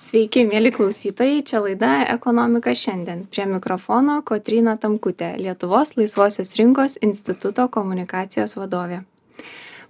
Sveiki, 0.00 0.46
mėly 0.48 0.70
klausytojai, 0.72 1.42
čia 1.44 1.58
laida 1.60 1.90
Ekonomika 2.08 2.72
šiandien. 2.72 3.26
Prie 3.28 3.44
mikrofono 3.44 4.14
Kotryna 4.24 4.78
Tamkutė, 4.80 5.34
Lietuvos 5.36 5.92
laisvosios 5.98 6.54
rinkos 6.56 6.94
instituto 7.04 7.66
komunikacijos 7.68 8.56
vadovė. 8.56 9.02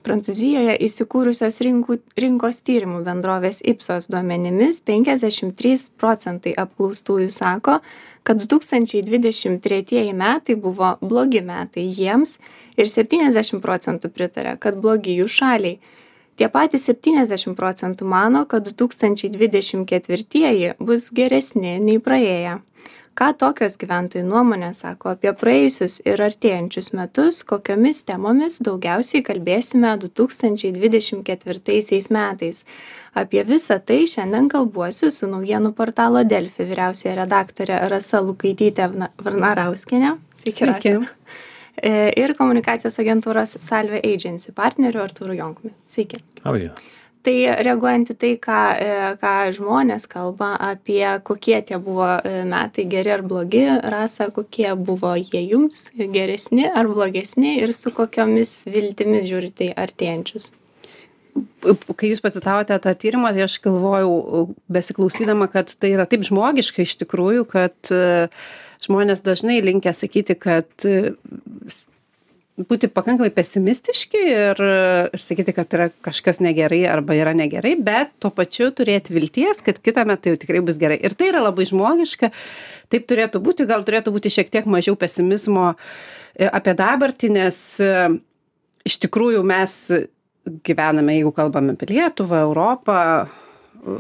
Prancūzijoje 0.03 0.75
įsikūrusios 0.89 1.61
rinkų, 1.63 2.01
rinkos 2.19 2.59
tyrimų 2.67 3.05
bendrovės 3.07 3.63
Ipsos 3.63 4.11
duomenimis 4.11 4.83
53 4.91 5.87
procentai 6.03 6.57
apklaustųjų 6.59 7.31
sako, 7.31 7.79
kad 8.27 8.43
2023 8.43 10.11
metai 10.11 10.59
buvo 10.59 10.97
blogi 11.07 11.45
metai 11.47 11.87
jiems 11.87 12.41
ir 12.75 12.91
70 12.91 13.63
procentų 13.63 14.11
pritarė, 14.11 14.59
kad 14.59 14.83
blogi 14.83 15.21
jų 15.23 15.31
šaliai 15.39 15.79
tie 16.41 16.49
patys 16.49 16.89
septyniasdešim 16.89 17.53
procentų 17.59 18.09
mano 18.09 18.47
kad 18.49 18.65
du 18.65 18.73
tūkstančiai 18.73 19.29
dvidešim 19.35 19.85
ketvirtieji 19.89 20.75
bus 20.81 21.11
geresni 21.13 21.77
nei 21.85 22.01
praėję. 22.01 22.59
Ką 23.21 23.27
tokios 23.37 23.75
gyventojų 23.77 24.23
nuomonės 24.25 24.79
sako 24.81 25.11
apie 25.13 25.33
praėjusius 25.37 25.99
ir 26.07 26.23
artėjančius 26.25 26.93
metus 26.97 27.43
kokiomis 27.45 28.01
temomis 28.09 28.57
daugiausiai 28.65 29.21
kalbėsime 29.27 29.91
du 30.01 30.09
tūkstančiai 30.09 30.71
dvidešim 30.79 31.21
ketvirtaisiais 31.27 32.09
metais. 32.15 32.63
Apie 33.13 33.45
visa 33.45 33.77
tai 33.83 34.07
šiandien 34.09 34.49
kalbuosi 34.49 35.11
su 35.13 35.29
naujienų 35.29 35.75
portalo 35.77 36.25
delfi 36.25 36.65
vyriausiąja 36.71 37.19
redaktore 37.21 37.83
rasa 37.93 38.25
lukaityte 38.25 38.89
vnarauskiene 39.27 40.17
sveiki 40.33 40.73
rasa 40.73 40.97
ir 41.83 42.35
komunikacijos 42.39 42.99
agentūros 43.03 43.57
Salve 43.65 44.01
Agency 44.05 44.55
partneriu 44.57 45.03
Artūru 45.05 45.37
Jonkumi. 45.39 45.75
Sveiki. 45.89 46.21
Labadiena. 46.45 46.77
Tai 47.21 47.35
reaguojant 47.61 48.15
į 48.15 48.15
tai, 48.17 48.31
ką, 48.41 48.59
e, 48.81 48.93
ką 49.21 49.33
žmonės 49.53 50.07
kalba 50.09 50.55
apie 50.71 51.05
kokie 51.27 51.59
tie 51.69 51.77
buvo 51.77 52.07
e, 52.17 52.47
metai 52.49 52.87
geri 52.89 53.13
ar 53.13 53.21
blogi, 53.27 53.67
rasa, 53.93 54.31
kokie 54.33 54.71
buvo 54.79 55.13
jie 55.19 55.43
jums 55.51 55.91
geresni 56.15 56.65
ar 56.65 56.89
blogesni 56.89 57.59
ir 57.61 57.75
su 57.77 57.93
kokiomis 57.93 58.55
viltimis 58.73 59.29
žiūrite 59.29 59.69
į 59.69 59.77
artėjančius. 59.85 60.49
Kai 61.61 62.09
jūs 62.09 62.25
pacitavote 62.25 62.81
tą 62.81 62.97
tyrimą, 62.97 63.35
tai 63.37 63.45
aš 63.45 63.59
galvojau, 63.69 64.49
besiklausydama, 64.73 65.51
kad 65.53 65.77
tai 65.77 65.93
yra 65.93 66.09
taip 66.09 66.25
žmogiška 66.27 66.89
iš 66.89 66.97
tikrųjų, 67.05 67.45
kad 67.53 67.93
uh, 67.95 68.33
žmonės 68.85 69.25
dažnai 69.25 69.61
linkę 69.65 69.93
sakyti, 69.97 70.37
kad 70.41 70.87
e, 70.89 71.13
būti 72.69 72.91
pakankamai 72.93 73.31
pesimistiški 73.35 74.21
ir, 74.21 74.63
ir 75.15 75.23
sakyti, 75.23 75.55
kad 75.57 75.77
yra 75.77 75.89
kažkas 76.05 76.41
negerai 76.45 76.83
arba 76.91 77.17
yra 77.17 77.33
negerai, 77.37 77.75
bet 77.81 78.13
tuo 78.23 78.33
pačiu 78.35 78.71
turėti 78.77 79.15
vilties, 79.17 79.63
kad 79.65 79.81
kitą 79.81 80.05
metą 80.09 80.33
jau 80.33 80.41
tikrai 80.41 80.63
bus 80.65 80.79
gerai. 80.81 80.99
Ir 81.01 81.17
tai 81.17 81.31
yra 81.33 81.45
labai 81.47 81.69
žmogiška, 81.71 82.33
taip 82.93 83.09
turėtų 83.11 83.43
būti, 83.45 83.69
gal 83.71 83.85
turėtų 83.87 84.15
būti 84.17 84.33
šiek 84.33 84.53
tiek 84.53 84.69
mažiau 84.71 84.97
pesimizmo 85.01 85.73
e, 85.75 86.49
apie 86.49 86.77
dabartį, 86.79 87.35
nes 87.37 87.61
e, 87.85 87.93
iš 88.89 89.01
tikrųjų 89.07 89.45
mes 89.47 89.77
gyvename, 90.67 91.19
jeigu 91.19 91.35
kalbame 91.37 91.77
apie 91.77 91.93
Lietuvą, 91.93 92.45
Europą, 92.49 92.97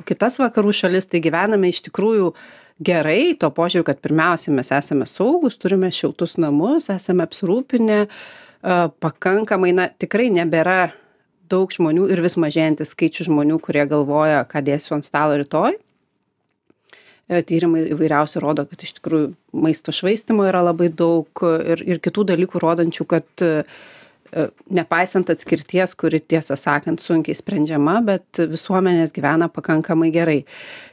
kitas 0.08 0.40
vakarų 0.40 0.72
šalis, 0.76 1.06
tai 1.08 1.20
gyvename 1.24 1.68
iš 1.70 1.82
tikrųjų 1.86 2.32
uh, 2.32 2.40
gerai 2.80 3.34
tuo 3.40 3.50
požiūriu 3.54 3.86
kad 3.86 4.00
pirmiausia 4.02 4.52
mes 4.54 4.72
esame 4.72 5.06
saugūs 5.08 5.58
turime 5.60 5.90
šiltus 5.94 6.38
namus 6.40 6.88
esame 6.92 7.26
apsirūpinę 7.26 8.00
pakankamai 9.04 9.74
na 9.76 9.88
tikrai 10.00 10.30
nebėra 10.32 10.90
daug 11.50 11.72
žmonių 11.74 12.08
ir 12.12 12.22
vis 12.24 12.38
mažėjantis 12.40 12.94
skaičius 12.94 13.28
žmonių 13.28 13.60
kurie 13.64 13.84
galvoja 13.90 14.42
ką 14.48 14.62
dėsiu 14.64 14.94
ant 14.96 15.06
stalo 15.06 15.38
rytoj. 15.40 15.74
E, 17.30 17.40
tyrimai 17.46 17.88
įvairiausi 17.90 18.42
rodo 18.42 18.66
kad 18.70 18.84
iš 18.86 18.94
tikrųjų 19.00 19.32
maisto 19.64 19.94
švaistymo 19.94 20.46
yra 20.50 20.62
labai 20.68 20.90
daug 20.92 21.44
ir 21.44 21.82
ir 21.86 22.02
kitų 22.04 22.28
dalykų 22.32 22.62
rodančių 22.62 23.08
kad 23.10 23.46
E, 23.46 23.64
nepaisant 24.70 25.30
atskirties 25.32 25.94
kuri 25.98 26.20
tiesą 26.20 26.56
sakant 26.58 27.02
sunkiai 27.02 27.36
sprendžiama 27.38 27.96
bet 28.06 28.40
visuomenės 28.50 29.14
gyvena 29.16 29.50
pakankamai 29.52 30.10
gerai. 30.14 30.40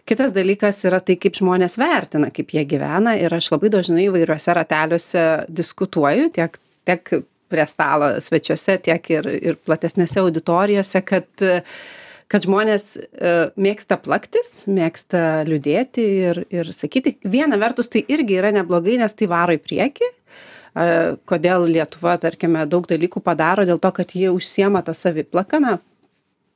Kitas 0.09 0.34
dalykas 0.36 0.81
yra 0.88 1.00
tai 1.03 1.18
kaip 1.22 1.38
žmonės 1.38 1.78
vertina 1.80 2.31
kaip 2.34 2.53
jie 2.56 2.66
gyvena 2.70 3.18
ir 3.20 3.34
aš 3.38 3.52
labai 3.53 3.72
dažnai 3.74 4.08
įvairiuose 4.08 4.58
rateliuose 4.58 5.28
diskutuoju 5.62 6.31
tiek 6.38 6.58
tiek 6.88 7.14
prie 7.52 7.68
stalo 7.70 8.12
svečiuose 8.24 8.78
tiek 8.84 9.14
ir 9.14 9.31
ir 9.38 9.62
platesnėse 9.68 10.22
auditorijose 10.24 11.04
kad 11.06 11.48
kad 12.28 12.44
žmonės 12.44 12.98
e, 12.98 13.34
mėgsta 13.56 13.96
plaktis 14.04 14.66
mėgsta 14.68 15.46
liūdėti 15.48 16.04
ir 16.28 16.42
ir 16.52 16.72
sakyti. 16.75 17.16
Viena 17.24 17.59
vertus 17.59 17.88
tai 17.94 18.04
irgi 18.04 18.42
yra 18.42 18.52
neblogai 18.56 18.98
nes 19.00 19.16
tai 19.16 19.30
varo 19.31 19.56
į 19.56 19.62
priekį 19.64 20.09
kodėl 21.30 21.68
Lietuva, 21.72 22.18
tarkime, 22.22 22.66
daug 22.70 22.88
dalykų 22.90 23.22
padaro 23.26 23.66
dėl 23.66 23.80
to, 23.82 23.92
kad 23.96 24.14
jie 24.14 24.30
užsiema 24.34 24.84
tą 24.86 24.94
saviplaką, 24.98 25.62
na, 25.64 25.78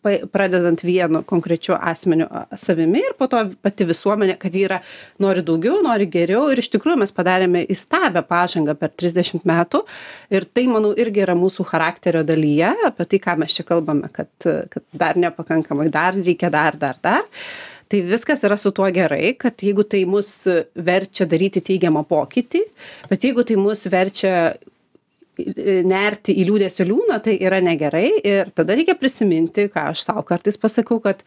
pradedant 0.02 0.82
vienu 0.82 1.22
konkrečiu 1.28 1.76
asmeniu 1.78 2.28
savimi 2.58 3.04
ir 3.06 3.14
po 3.18 3.28
to 3.30 3.44
pati 3.62 3.86
visuomenė, 3.86 4.38
kad 4.42 4.56
ji 4.56 4.64
yra, 4.66 4.80
nori 5.22 5.44
daugiau, 5.46 5.81
nori 5.86 6.08
geriau. 6.10 6.48
Ir 6.52 6.62
iš 6.62 6.72
tikrųjų 6.74 7.02
mes 7.04 7.14
padarėme 7.14 7.64
įstabę 7.70 8.24
pažangą 8.26 8.76
per 8.80 8.94
30 8.98 9.46
metų. 9.48 9.84
Ir 10.34 10.48
tai, 10.50 10.66
manau, 10.72 10.96
irgi 10.98 11.22
yra 11.26 11.36
mūsų 11.38 11.68
charakterio 11.70 12.24
dalyje, 12.28 12.74
apie 12.90 13.08
tai, 13.14 13.22
ką 13.22 13.38
mes 13.44 13.58
čia 13.58 13.68
kalbame, 13.68 14.10
kad, 14.14 14.31
kad 14.74 14.86
dar 14.94 15.22
nepakankamai, 15.22 15.92
dar 15.94 16.18
reikia 16.18 16.50
dar, 16.54 16.80
dar, 16.81 16.98
dar 17.02 17.30
tai 17.91 18.02
viskas 18.07 18.44
yra 18.47 18.57
su 18.59 18.72
tuo 18.75 18.88
gerai 18.96 19.34
kad 19.40 19.59
jeigu 19.59 19.84
tai 19.84 20.06
mus 20.09 20.34
verčia 20.75 21.28
daryti 21.29 21.63
teigiamą 21.72 22.06
pokytį 22.07 22.66
bet 23.12 23.28
jeigu 23.28 23.44
tai 23.47 23.59
mus 23.59 23.84
verčia 23.91 24.35
nerti 25.88 26.35
į 26.38 26.46
liūdesio 26.50 26.85
liūną 26.88 27.22
tai 27.24 27.38
yra 27.41 27.62
negerai. 27.63 28.09
Ir 28.28 28.51
tada 28.56 28.75
reikia 28.78 28.97
prisiminti 29.00 29.69
ką 29.72 29.91
aš 29.94 30.06
sau 30.07 30.24
kartais 30.28 30.59
pasakau 30.59 31.00
kad 31.03 31.24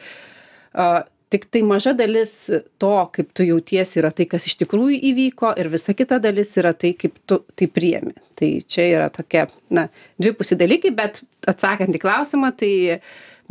a, 0.74 1.04
tik 1.32 1.48
tai 1.50 1.64
maža 1.66 1.94
dalis 1.96 2.34
to 2.78 2.94
kaip 3.14 3.32
tu 3.34 3.46
jautiesi 3.48 4.00
yra 4.02 4.12
tai 4.14 4.26
kas 4.30 4.46
iš 4.46 4.58
tikrųjų 4.62 5.00
įvyko 5.10 5.54
ir 5.58 5.70
visa 5.72 5.94
kita 5.96 6.20
dalis 6.22 6.54
yra 6.60 6.74
tai 6.76 6.94
kaip 6.98 7.16
tu 7.26 7.40
tai 7.56 7.68
priemi. 7.70 8.14
Tai 8.38 8.50
čia 8.68 8.88
yra 8.90 9.10
tokia 9.14 9.48
na 9.70 9.88
dvipusiai 10.20 10.60
dalykai 10.60 10.94
bet 10.94 11.22
atsakant 11.48 11.94
į 11.94 12.02
klausimą 12.02 12.52
tai 12.58 12.74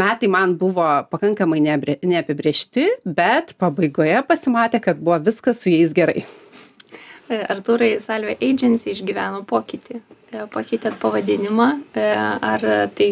metai 0.02 0.30
man 0.32 0.56
buvo 0.60 0.86
pakankamai 1.12 1.62
neabrė 1.64 2.00
neapibrėžti 2.04 2.88
bet 3.06 3.56
pabaigoje 3.62 4.24
pasimatė 4.30 4.82
kad 4.84 5.02
buvo 5.04 5.20
viskas 5.30 5.62
su 5.64 5.74
jais 5.74 5.94
gerai 5.96 6.24
e, 7.30 7.40
Artūrai, 7.40 7.96
Salve 8.04 8.38
Agency 8.42 8.92
išgyveno 8.94 9.44
pokytį. 9.50 10.02
E, 10.34 10.48
pakeitėt 10.54 10.98
pavadinimą. 11.02 11.68
E, 11.94 12.08
ar 12.54 12.64
tai 12.98 13.10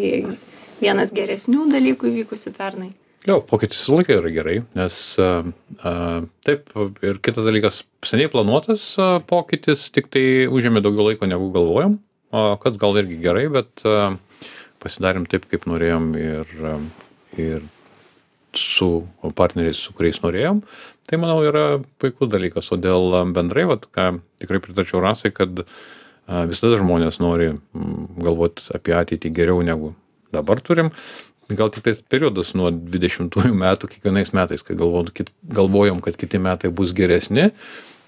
vienas 0.81 1.14
geresnių 1.14 1.68
dalykų 1.72 2.09
įvykusių 2.09 2.53
pernai? 2.58 2.91
Jo, 3.28 3.38
pokytis 3.46 3.84
visą 3.84 4.00
laiką 4.00 4.16
yra 4.18 4.30
gerai, 4.34 4.56
nes 4.74 4.96
a, 5.22 5.28
a, 5.86 5.91
taip, 6.41 6.72
ir 7.06 7.20
kitas 7.22 7.46
dalykas, 7.46 7.84
seniai 8.08 8.31
planuotas 8.34 8.86
a, 8.97 9.12
pokytis, 9.30 9.84
tik 9.94 10.09
tai 10.09 10.24
užėmė 10.50 10.81
daugiau 10.81 11.12
laiko 11.12 11.30
negu 11.30 11.52
galvojom, 11.53 12.00
a, 12.34 12.46
kas 12.64 12.80
gal 12.81 12.97
irgi 12.97 13.20
gerai, 13.22 13.46
bet 13.53 13.86
a, 13.86 14.16
pasidarėm 14.81 15.28
taip, 15.30 15.46
kaip 15.52 15.68
norėjom 15.69 16.12
ir, 16.19 16.52
ir 17.40 17.64
su 18.58 18.90
partneriais, 19.38 19.80
su 19.80 19.94
kuriais 19.96 20.19
norėjom. 20.24 20.62
Tai 21.08 21.19
manau 21.22 21.40
yra 21.46 21.66
puikus 22.02 22.30
dalykas, 22.31 22.69
o 22.74 22.78
dėl 22.80 23.16
bendrai, 23.36 23.66
vat, 23.70 23.88
ką 23.96 24.14
tikrai 24.41 24.62
pritarčiau 24.64 25.02
rasai, 25.03 25.31
kad 25.36 25.64
visada 26.52 26.80
žmonės 26.80 27.20
nori 27.24 27.52
galvoti 28.22 28.70
apie 28.75 28.96
ateitį 28.96 29.34
geriau 29.36 29.64
negu 29.66 29.94
dabar 30.36 30.62
turim. 30.64 30.91
Gal 31.52 31.72
tik 31.74 31.84
tai 31.84 31.96
periodas 32.12 32.53
nuo 32.56 32.70
20 32.72 33.52
metų 33.64 33.90
kiekvienais 33.91 34.31
metais, 34.36 34.64
kai 34.64 34.78
galvojom, 34.80 36.00
kad 36.03 36.20
kiti 36.20 36.40
metai 36.40 36.72
bus 36.72 36.94
geresni, 36.96 37.50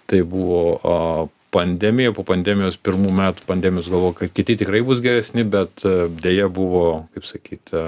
tai 0.07 0.21
buvo 0.27 0.79
pandemija 1.53 2.13
po 2.15 2.25
pandemijos 2.27 2.77
pirmų 2.81 3.13
metų 3.17 3.45
pandemijos 3.47 3.89
galvojau 3.91 4.17
kad 4.23 4.33
kiti 4.35 4.57
tikrai 4.63 4.81
bus 4.85 5.01
geresni 5.03 5.45
bet 5.45 5.85
e, 5.85 6.07
deja 6.23 6.49
buvo 6.51 7.05
kaip 7.13 7.27
sakyt 7.29 7.73
e, 7.73 7.83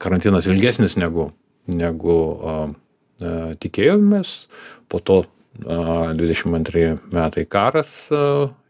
karantinas 0.00 0.48
ilgesnis 0.48 0.96
negu 1.00 1.30
negu 1.68 2.14
e, 2.18 2.54
tikėjomės. 3.60 4.46
Po 4.88 5.02
to 5.02 5.24
dvidešim 5.58 6.54
antri 6.54 6.84
metai 7.10 7.42
karas 7.50 7.90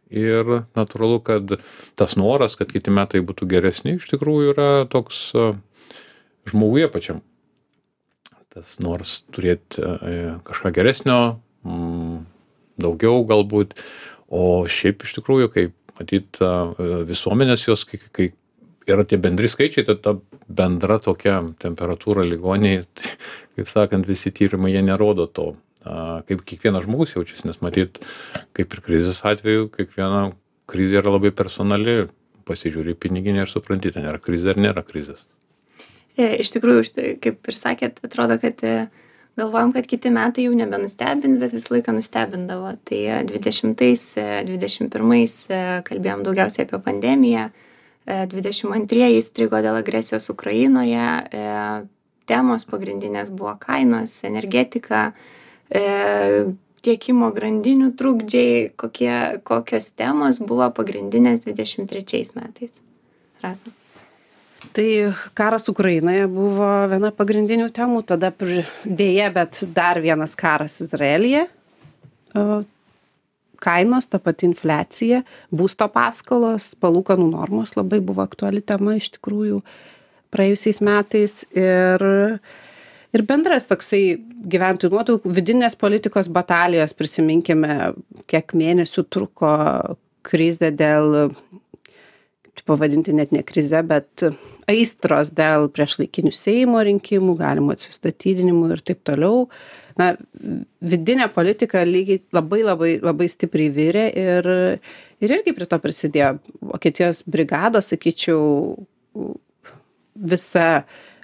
ir 0.08 0.52
natūralu 0.72 1.18
kad 1.20 1.52
tas 2.00 2.14
noras 2.16 2.56
kad 2.56 2.72
kiti 2.72 2.94
metai 2.94 3.20
būtų 3.20 3.44
geresni 3.50 3.98
iš 3.98 4.06
tikrųjų 4.08 4.54
yra 4.54 4.70
toks 4.88 5.26
žmoguje 6.48 6.88
pačiam. 6.94 7.20
Tas 8.48 8.78
noras 8.80 9.18
turėt 9.36 9.76
kažką 10.48 10.72
geresnio 10.80 11.18
daugiau 12.80 13.24
galbūt 13.28 13.76
o 14.28 14.64
šiaip 14.70 15.04
iš 15.06 15.16
tikrųjų 15.18 15.52
kai 15.54 15.66
matyt 15.98 16.40
visuomenės 17.08 17.66
jos 17.68 17.86
kai 17.88 18.00
kai 18.12 18.32
yra 18.88 19.04
tie 19.04 19.18
bendri 19.20 19.48
skaičiai 19.50 19.86
tai 19.88 19.96
ta 20.02 20.16
bendra 20.48 20.98
tokia 21.02 21.40
temperatūra 21.62 22.26
ligoninėj 22.28 22.84
tai 22.86 23.14
kaip 23.58 23.72
sakant 23.72 24.08
visi 24.08 24.32
tyrimai 24.34 24.74
jie 24.74 24.84
nerodo 24.86 25.26
to 25.26 25.54
a 25.88 26.20
kaip 26.28 26.42
kiekvienas 26.44 26.84
žmogus 26.86 27.14
jaučiasi 27.14 27.48
nes 27.48 27.60
matyt 27.64 28.00
kaip 28.56 28.74
ir 28.74 28.84
krizės 28.84 29.22
atveju 29.26 29.68
kiekviena 29.74 30.28
krizė 30.68 31.00
yra 31.00 31.14
labai 31.14 31.32
personali 31.34 32.06
pasižiūri 32.48 32.94
į 32.94 33.00
piniginę 33.02 33.44
ir 33.44 33.52
supranti 33.52 33.92
ten 33.94 34.06
yra 34.08 34.20
krizė 34.22 34.54
ar 34.54 34.62
nėra 34.62 34.84
krizės. 34.86 35.24
E, 36.18 36.40
iš 36.42 36.52
tikrųjų 36.54 37.16
kaip 37.22 37.50
ir 37.52 37.58
sakėt 37.58 38.00
atrodo 38.06 38.38
kad 38.42 38.64
e, 38.66 38.74
galvojom 39.38 39.72
kad 39.76 39.86
kiti 39.90 40.12
metai 40.14 40.48
jau 40.48 40.56
nebenustebins 40.58 41.38
bet 41.40 41.54
visą 41.56 41.76
laiką 41.76 41.94
nustebindavo 41.96 42.74
tai 42.88 43.00
e, 43.06 43.20
dvidešimtais 43.30 44.04
dvidešim 44.50 44.90
pirmais 44.92 45.38
kalbėjom 45.88 46.26
daugiausiai 46.26 46.66
apie 46.68 46.82
pandemiją 46.88 47.48
dvidešim 48.08 48.72
antrieji 48.72 49.20
įstrigo 49.20 49.60
dėl 49.64 49.78
agresijos 49.82 50.30
ukrainoje 50.32 51.06
temos 52.28 52.66
pagrindinės 52.68 53.32
buvo 53.32 53.54
kainos 53.60 54.14
energetika 54.28 55.10
e, 55.72 55.82
tiekimo 56.84 57.30
grandinių 57.34 57.92
trukdžiai, 57.98 58.70
kokie, 58.80 59.12
kokios 59.48 59.90
temos 59.98 60.40
buvo 60.42 60.68
pagrindinės 60.76 61.46
23 61.48 62.36
metais. 62.38 62.82
Rasa. 63.42 63.72
Tai 64.74 64.88
karas 65.38 65.68
Ukrainoje 65.70 66.26
buvo 66.30 66.66
viena 66.90 67.12
pagrindinių 67.14 67.68
temų, 67.74 68.02
tada 68.06 68.32
dėje, 68.34 69.28
bet 69.34 69.60
dar 69.74 70.00
vienas 70.02 70.34
karas 70.38 70.80
Izraelyje. 70.82 71.44
Kainos, 73.58 74.06
ta 74.06 74.20
pati 74.22 74.46
infliacija, 74.46 75.22
būsto 75.54 75.88
paskolos, 75.90 76.72
palūkanų 76.82 77.30
normos 77.32 77.74
labai 77.78 77.98
buvo 78.02 78.22
aktuali 78.22 78.62
tema 78.62 78.96
iš 78.98 79.12
tikrųjų 79.16 79.62
praėjusiais 80.34 80.82
metais. 80.84 81.40
Ir 81.54 82.04
ir 83.16 83.24
bendras 83.26 83.66
toksai 83.70 84.02
gyventojų 84.52 84.92
nuotaikų 84.92 85.34
vidinės 85.38 85.78
politikos 85.80 86.28
batalijos 86.30 86.94
prisiminkime 86.98 87.94
kiek 88.30 88.54
mėnesių 88.54 89.06
truko 89.10 89.54
krizė 90.28 90.70
dėl 90.74 91.32
pavadinti 92.66 93.14
net 93.16 93.32
ne 93.34 93.42
krize 93.46 93.80
bet 93.86 94.24
aistros 94.68 95.32
dėl 95.34 95.68
priešlaikinių 95.72 96.32
seimo 96.34 96.82
rinkimų 96.84 97.34
galimų 97.38 97.74
atsistatydinimų 97.76 98.72
ir 98.74 98.84
taip 98.90 99.02
toliau. 99.08 99.46
Na 99.98 100.12
vidinė 100.84 101.26
politika 101.34 101.82
lygiai 101.86 102.22
labai 102.36 102.62
labai 102.62 102.92
labai 103.02 103.28
stipriai 103.32 103.72
virė 103.74 104.06
ir 104.12 104.50
ir 105.18 105.36
irgi 105.38 105.54
prie 105.56 105.66
to 105.66 105.78
prisidėjo. 105.82 106.32
Vokietijos 106.72 107.24
brigados 107.26 107.90
sakyčiau 107.92 108.42
visa 110.14 110.68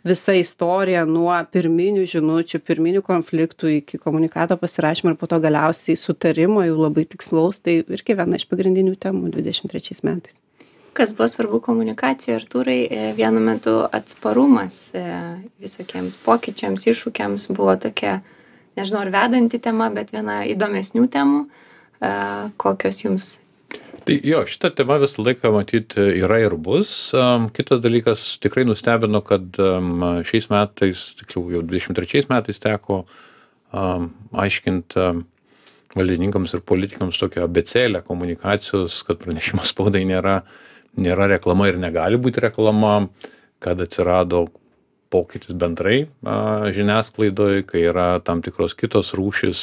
visa 0.05 0.35
istorija 0.37 1.05
nuo 1.09 1.35
pirminių 1.53 2.05
žinučių 2.13 2.61
pirminių 2.69 3.03
konfliktų 3.07 3.73
iki 3.79 4.01
komunikato 4.03 4.59
pasirašymo 4.61 5.15
ir 5.15 5.21
po 5.21 5.31
to 5.31 5.41
galiausiai 5.41 5.97
sutarimo 5.97 6.65
jau 6.67 6.77
labai 6.83 7.07
tikslaus 7.09 7.63
tai 7.65 7.81
irgi 7.83 8.19
viena 8.19 8.41
iš 8.41 8.49
pagrindinių 8.51 8.99
temų 9.01 9.33
dvidešim 9.33 9.73
trečiais 9.73 10.05
metais 10.05 10.37
kas 10.95 11.13
buvo 11.17 11.29
svarbu 11.29 11.61
komunikacijoj 11.65 12.37
artūrai 12.39 12.79
e, 12.87 13.05
vienu 13.17 13.43
metu 13.43 13.75
atsparumas 13.93 14.79
e, 14.95 15.03
visokiems 15.63 16.17
pokyčiams 16.25 16.87
iššūkiams 16.91 17.49
buvo 17.55 17.75
tokia 17.81 18.21
nežinau 18.79 19.03
ar 19.03 19.11
vedanti 19.15 19.61
tema 19.63 19.91
bet 19.95 20.15
viena 20.15 20.43
įdomesnių 20.51 21.09
temų 21.11 21.41
e, 21.45 22.13
kokios 22.63 23.03
jums? 23.03 23.33
Tai 24.05 24.19
jo 24.29 24.43
šita 24.47 24.71
tema 24.77 24.99
visą 25.01 25.25
laiką 25.25 25.51
matyt 25.55 25.95
yra 25.97 26.43
ir 26.45 26.55
bus. 26.61 26.91
Kitas 27.57 27.81
dalykas 27.81 28.25
tikrai 28.45 28.67
nustebino 28.69 29.23
kad 29.25 29.57
šiais 30.29 30.51
metais 30.53 31.07
tiksliau 31.23 31.55
jau 31.55 31.63
dvidešim 31.65 31.97
trečiais 31.97 32.29
metais 32.29 32.61
teko 32.61 33.07
aiškint 33.73 34.99
valdininkams 35.97 36.53
ir 36.53 36.63
politikams 36.69 37.19
tokią 37.23 37.47
abėcėlę 37.49 38.05
komunikacijos 38.05 39.01
kad 39.09 39.23
pranešimas 39.23 39.73
spaudai 39.73 40.05
nėra 40.09 40.43
nėra 41.01 41.29
reklama 41.31 41.69
ir 41.71 41.81
negali 41.83 42.21
būti 42.21 42.43
reklama 42.45 43.09
kad 43.65 43.81
atsirado 43.81 44.47
pokytis 45.15 45.55
bendrai 45.59 46.05
žiniasklaidoj 46.77 47.65
kai 47.71 47.85
yra 47.91 48.09
tam 48.27 48.43
tikros 48.45 48.75
kitos 48.79 49.15
rūšys 49.17 49.63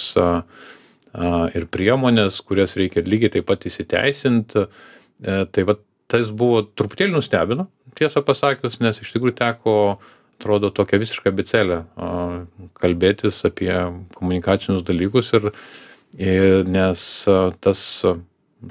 ir 1.58 1.68
priemonės, 1.72 2.40
kurias 2.46 2.78
reikia 2.80 3.04
lygiai 3.04 3.34
taip 3.36 3.50
pat 3.50 3.66
įsiteisint. 3.68 4.56
E, 4.56 5.36
tai 5.52 5.66
va 5.68 5.76
tas 6.12 6.32
buvo 6.32 6.64
truputėlį 6.76 7.16
nustebino, 7.16 7.68
tiesą 8.00 8.24
pasakius, 8.28 8.80
nes 8.84 9.00
iš 9.04 9.12
tikrųjų 9.14 9.36
teko, 9.38 9.76
atrodo, 10.40 10.72
tokia 10.76 11.00
visiška 11.00 11.32
bicelė 11.36 11.84
kalbėtis 12.82 13.44
apie 13.48 13.72
komunikacinius 14.18 14.84
dalykus 14.88 15.32
ir, 15.38 15.52
ir 16.18 16.68
nes 16.68 17.06
tas 17.64 17.84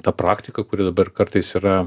ta 0.03 0.13
praktika, 0.15 0.63
kuri 0.63 0.85
dabar 0.87 1.11
kartais 1.11 1.49
yra 1.59 1.81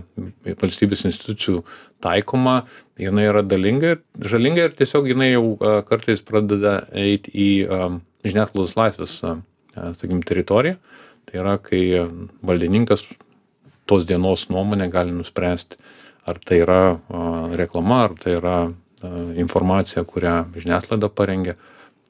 valstybės 0.61 1.07
institucijų 1.09 1.63
taikoma, 2.05 2.63
jinai 3.01 3.27
yra 3.31 3.43
dalinga 3.47 3.95
ir 3.95 4.29
žalinga 4.31 4.69
ir 4.69 4.77
tiesiog 4.77 5.09
jinai 5.09 5.31
jau 5.33 5.57
kartais 5.89 6.21
pradeda 6.25 6.83
eiti 6.93 7.33
į 7.33 7.49
žiniasklaidos 8.27 8.77
laisvės 8.77 9.19
sakykim, 9.75 10.23
teritoriją. 10.27 10.77
Tai 11.25 11.41
yra, 11.41 11.57
kai 11.59 11.83
valdininkas 12.45 13.07
tos 13.89 14.07
dienos 14.09 14.47
nuomonė 14.53 14.91
gali 14.93 15.15
nuspręsti, 15.17 15.79
ar 16.29 16.41
tai 16.41 16.61
yra 16.65 16.81
reklama, 17.57 18.05
ar 18.09 18.17
tai 18.21 18.37
yra 18.39 18.57
informacija, 19.41 20.05
kurią 20.09 20.37
žiniasklaida 20.57 21.11
parengė. 21.13 21.57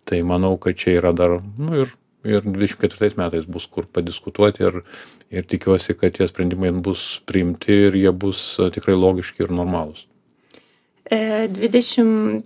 Tai 0.04 0.20
manau, 0.28 0.56
kad 0.60 0.76
čia 0.76 0.98
yra 0.98 1.14
dar, 1.16 1.38
nu 1.58 1.84
ir, 1.84 1.94
ir 2.28 2.44
24 2.44 3.16
metais 3.16 3.46
bus 3.48 3.66
kur 3.70 3.86
padiskutuoti 3.88 4.66
ir, 4.66 4.82
ir 5.34 5.46
tikiuosi, 5.50 5.96
kad 5.98 6.16
tie 6.16 6.28
sprendimai 6.30 6.72
bus 6.84 7.20
priimti 7.28 7.72
ir 7.88 7.98
jie 7.98 8.12
bus 8.12 8.40
tikrai 8.74 8.96
logiški 8.98 9.46
ir 9.46 9.50
normalūs. 9.54 10.06
23 11.10 12.40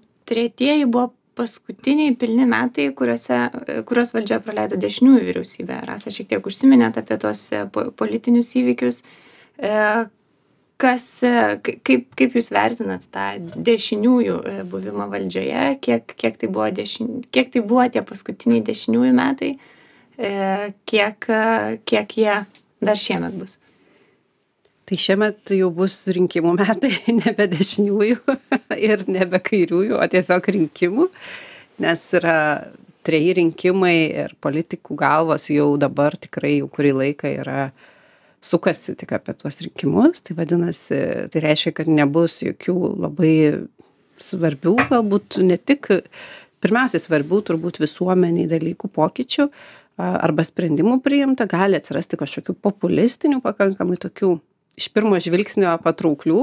e, 0.67 0.85
buvo 0.87 1.13
paskutiniai 1.39 2.17
pilni 2.19 2.47
metai 2.51 2.89
kuriuose 2.99 3.39
kuriuos 3.87 4.13
valdžia 4.17 4.41
praleido 4.43 4.79
dešiniųjų 4.81 5.25
vyriausybė. 5.29 5.81
Rasa 5.87 6.13
šiek 6.15 6.31
tiek 6.33 6.47
užsiminėt 6.51 6.99
apie 7.01 7.19
e, 7.19 7.65
po 7.75 7.89
politinius 8.01 8.51
įvykius. 8.59 9.03
E, 9.59 9.73
kas 10.83 11.07
e, 11.27 11.35
kaip 11.87 12.09
kaip 12.19 12.37
jūs 12.39 12.51
vertinat 12.55 13.07
tą 13.15 13.29
dešiniųjų 13.71 14.39
buvimą 14.73 15.09
valdžioje? 15.15 15.65
Kiek 15.85 16.15
kiek 16.19 16.39
tai 16.43 16.51
buvo 16.51 16.71
dešin 16.75 17.21
kiek 17.35 17.53
tai 17.55 17.65
buvo 17.73 17.87
tie 17.95 18.03
paskutiniai 18.07 18.65
dešiniųjų 18.67 19.17
metai? 19.23 19.53
Kiek 20.91 21.27
kiek 21.87 22.15
jie 22.19 22.39
dar 22.85 23.01
šiemet 23.01 23.35
bus. 23.39 23.59
Tai 24.89 24.97
šiemet 24.97 25.53
jau 25.53 25.69
bus 25.75 26.01
rinkimų 26.09 26.55
metai 26.61 26.95
nebe 27.23 27.49
dešiniųjų 27.53 28.39
ir 28.89 29.05
nebe 29.11 29.41
kairiųjų 29.45 29.99
o 30.01 30.11
tiesiog 30.11 30.51
rinkimų 30.59 31.09
nes 31.85 32.05
yra 32.19 32.39
treji 33.07 33.37
rinkimai 33.39 33.97
ir 34.25 34.35
politikų 34.45 34.97
galvos 34.99 35.49
jau 35.53 35.71
dabar 35.81 36.17
tikrai 36.21 36.59
jau 36.59 36.69
kurį 36.73 36.93
laiką 37.03 37.31
yra 37.41 37.69
sukasi 38.45 38.95
tik 38.99 39.15
apie 39.17 39.35
tuos 39.39 39.61
rinkimus. 39.65 40.23
Tai 40.25 40.37
vadinasi 40.39 41.01
tai 41.33 41.43
reiškia 41.45 41.75
kad 41.81 41.91
nebus 41.91 42.41
jokių 42.45 42.77
labai 43.07 43.35
svarbių 44.23 44.77
galbūt 44.91 45.41
ne 45.47 45.59
tik 45.59 45.91
pirmiausiai 46.63 47.03
svarbių 47.03 47.43
turbūt 47.49 47.81
visuomenei 47.83 48.49
dalykų 48.51 48.91
pokyčių 48.95 49.49
arba 49.99 50.45
sprendimų 50.47 51.01
priimta 51.03 51.49
gali 51.51 51.79
atsirasti 51.79 52.19
kažkokių 52.21 52.55
populistinių 52.63 53.41
pakankamai 53.45 53.99
tokių 54.01 54.37
iš 54.79 54.89
pirmo 54.95 55.19
žvilgsnio 55.23 55.75
patrauklių 55.83 56.43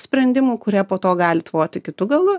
sprendimų 0.00 0.58
kurie 0.62 0.82
po 0.86 0.98
to 1.02 1.14
gali 1.18 1.42
tvoti 1.44 1.82
kitu 1.82 2.06
galu. 2.10 2.38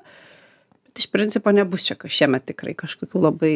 Bet 0.88 1.03
iš 1.03 1.10
principo 1.12 1.51
nebus 1.51 1.86
čia 1.88 1.98
šiemet 2.00 2.48
tikrai 2.48 2.75
kažkokių 2.79 3.24
labai 3.27 3.53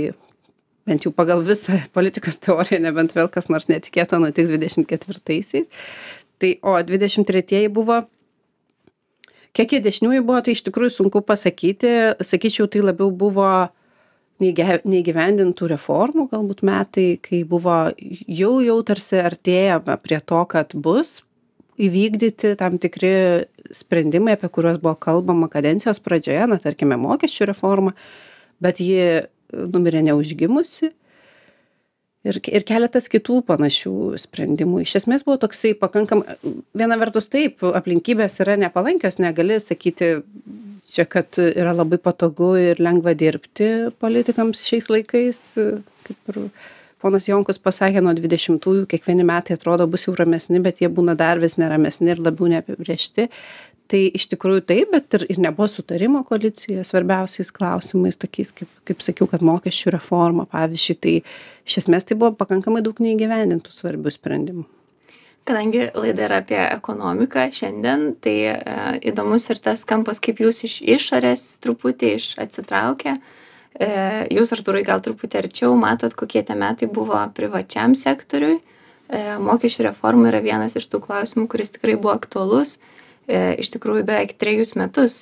bent 0.87 1.07
jau 1.07 1.13
pagal 1.15 1.43
visą 1.47 1.79
politikos 1.95 2.39
teoriją 2.43 2.81
nebent 2.83 3.15
vėl 3.15 3.31
kas 3.31 3.49
nors 3.51 3.69
netikėto 3.71 4.19
nutiks 4.23 4.51
dvidešim 4.51 4.87
ketvirtaisiais. 4.89 5.71
Tai 6.37 6.53
o 6.61 6.75
dvidešim 6.85 7.25
tretieji 7.25 7.71
buvo 7.73 8.03
kiek 9.57 9.73
jie 9.73 9.81
dešiniųjų 9.81 10.25
buvo 10.27 10.43
tai 10.45 10.53
iš 10.53 10.61
tikrųjų 10.67 10.93
sunku 10.93 11.23
pasakyti. 11.25 11.93
Sakyčiau 12.21 12.69
tai 12.69 12.83
labiau 12.85 13.09
buvo 13.09 13.49
neįge 14.43 14.81
neįgyvendintų 14.85 15.69
reformų 15.73 16.27
galbūt 16.33 16.63
metai 16.67 17.07
kai 17.23 17.43
buvo 17.47 17.77
jau 17.97 18.57
jau 18.63 18.77
tarsi 18.87 19.21
artėjama 19.21 19.97
prie 20.03 20.19
to 20.19 20.43
kad 20.51 20.75
bus 20.75 21.21
įvykdyti 21.77 22.55
tam 22.57 22.77
tikri 22.81 23.47
sprendimai 23.75 24.37
apie 24.37 24.49
kuriuos 24.53 24.79
buvo 24.81 24.95
kalbama 24.99 25.49
kadencijos 25.51 25.99
pradžioje 26.03 26.47
na 26.49 26.59
tarkime 26.61 26.97
mokesčių 27.01 27.51
reforma 27.51 27.93
bet 28.63 28.81
ji 28.81 29.27
numirė 29.53 30.03
neužgimusi. 30.07 30.91
Ir 32.27 32.39
ir 32.49 32.63
keletas 32.67 33.05
kitų 33.07 33.39
panašių 33.47 34.17
sprendimų. 34.19 34.81
Iš 34.83 34.97
esmės 34.99 35.23
buvo 35.23 35.37
toksai 35.45 35.71
pakankam 35.79 36.25
viena 36.75 36.97
vertus 36.99 37.29
taip 37.31 37.63
aplinkybės 37.63 38.41
yra 38.43 38.57
nepalankios 38.59 39.19
negali 39.21 39.61
sakyti 39.63 40.17
čia 40.93 41.05
kad 41.09 41.37
yra 41.37 41.73
labai 41.75 41.99
patogu 42.01 42.53
ir 42.59 42.81
lengva 42.81 43.13
dirbti 43.17 43.69
politikams 44.01 44.63
šiais 44.67 44.89
laikais. 44.91 45.39
Kaip 46.07 46.31
ir 46.33 46.49
ponas 47.03 47.27
jonkus 47.27 47.59
pasakė 47.61 48.01
nuo 48.03 48.13
dvidešimtųjų 48.17 48.87
kiekvieni 48.91 49.25
metai 49.27 49.57
atrodo 49.57 49.87
bus 49.91 50.07
jau 50.07 50.15
ramesni 50.17 50.61
bet 50.63 50.81
jie 50.81 50.89
būna 50.89 51.17
dar 51.19 51.41
vis 51.43 51.57
neramesni 51.61 52.13
ir 52.13 52.23
labiau 52.23 52.49
neapibrėžti. 52.53 53.27
Tai 53.87 53.99
iš 54.19 54.25
tikrųjų 54.33 54.65
taip 54.67 54.89
bet 54.91 55.15
ir 55.15 55.27
ir 55.31 55.37
nebuvo 55.43 55.69
sutarimo 55.71 56.23
koalicijoje 56.27 56.83
svarbiausiais 56.87 57.53
klausimais 57.55 58.19
tokiais 58.19 58.51
kaip 58.55 58.71
kaip 58.87 59.03
sakiau 59.05 59.29
kad 59.31 59.45
mokesčių 59.47 59.95
reforma 59.95 60.47
pavyzdžiui 60.51 60.97
tai 61.03 61.19
iš 61.67 61.83
esmės 61.83 62.07
tai 62.07 62.19
buvo 62.19 62.35
pakankamai 62.39 62.83
daug 62.83 62.99
neįgyvendintų 63.03 63.75
svarbių 63.77 64.15
sprendimų 64.17 64.67
kadangi 65.47 65.87
laida 65.95 66.27
yra 66.27 66.41
apie 66.41 66.59
ekonomiką 66.59 67.47
šiandien 67.55 68.09
tai 68.23 68.35
e, 68.51 68.55
įdomus 69.11 69.47
ir 69.53 69.61
tas 69.63 69.85
kampas 69.87 70.19
kaip 70.23 70.41
jūs 70.43 70.63
iš 70.67 70.77
išorės 70.97 71.43
truputį 71.63 72.11
iš 72.17 72.27
atsitraukę. 72.43 73.15
E, 73.77 73.89
jūs 74.33 74.51
artūrai 74.57 74.83
gal 74.87 75.03
truputį 75.05 75.41
arčiau 75.43 75.73
matot 75.79 76.15
kokie 76.17 76.43
tie 76.43 76.57
metai 76.59 76.89
buvo 76.91 77.19
privačiam 77.37 77.95
sektoriui. 77.95 78.59
E, 78.59 79.23
mokesčių 79.39 79.87
reforma 79.87 80.31
yra 80.33 80.43
vienas 80.43 80.75
iš 80.79 80.89
tų 80.91 81.01
klausimų 81.07 81.47
kuris 81.51 81.75
tikrai 81.77 81.95
buvo 81.99 82.15
aktualus. 82.17 82.77
Iš 83.27 83.67
tikrųjų 83.73 84.05
beveik 84.07 84.37
trejus 84.39 84.69
metus 84.79 85.15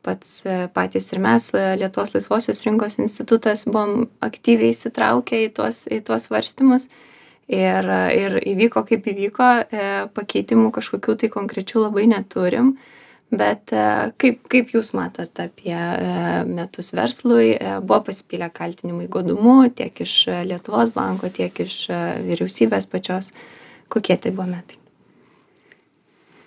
pats 0.00 0.30
patys 0.72 1.10
ir 1.12 1.18
mes 1.20 1.50
lietuvos 1.52 2.14
laisvosios 2.14 2.62
rinkos 2.64 2.96
institutas 3.04 3.66
buvom 3.68 4.06
aktyviai 4.24 4.72
įsitraukę 4.72 5.42
į 5.44 5.50
tuos 5.58 5.82
į 5.92 5.98
tuos 6.06 6.30
svarstymus 6.30 6.88
ir 7.50 7.90
ir 8.14 8.38
įvyko 8.52 8.84
kaip 8.88 9.06
įvyko 9.10 9.50
e, 9.60 9.84
pakeitimų 10.14 10.70
kažkokių 10.76 11.16
tai 11.20 11.30
konkrečių 11.34 11.84
labai 11.86 12.06
neturim 12.10 12.76
bet 13.30 13.74
e, 13.74 13.84
kaip 14.22 14.44
kaip 14.52 14.74
jūs 14.74 14.92
matot 14.96 15.42
apie 15.42 15.74
e, 15.74 16.16
metus 16.46 16.92
verslui? 16.94 17.54
Buvo 17.82 18.00
pasipylę 18.10 18.50
kaltinimai 18.54 19.08
godumu 19.10 19.62
tiek 19.74 20.04
iš 20.06 20.16
lietuvos 20.46 20.94
banko 20.94 21.30
tiek 21.34 21.54
iš 21.66 21.82
vyriausybės 22.26 22.86
pačios. 22.90 23.32
Kokie 23.90 24.16
tai 24.16 24.30
buvo 24.30 24.46
metai? 24.52 24.78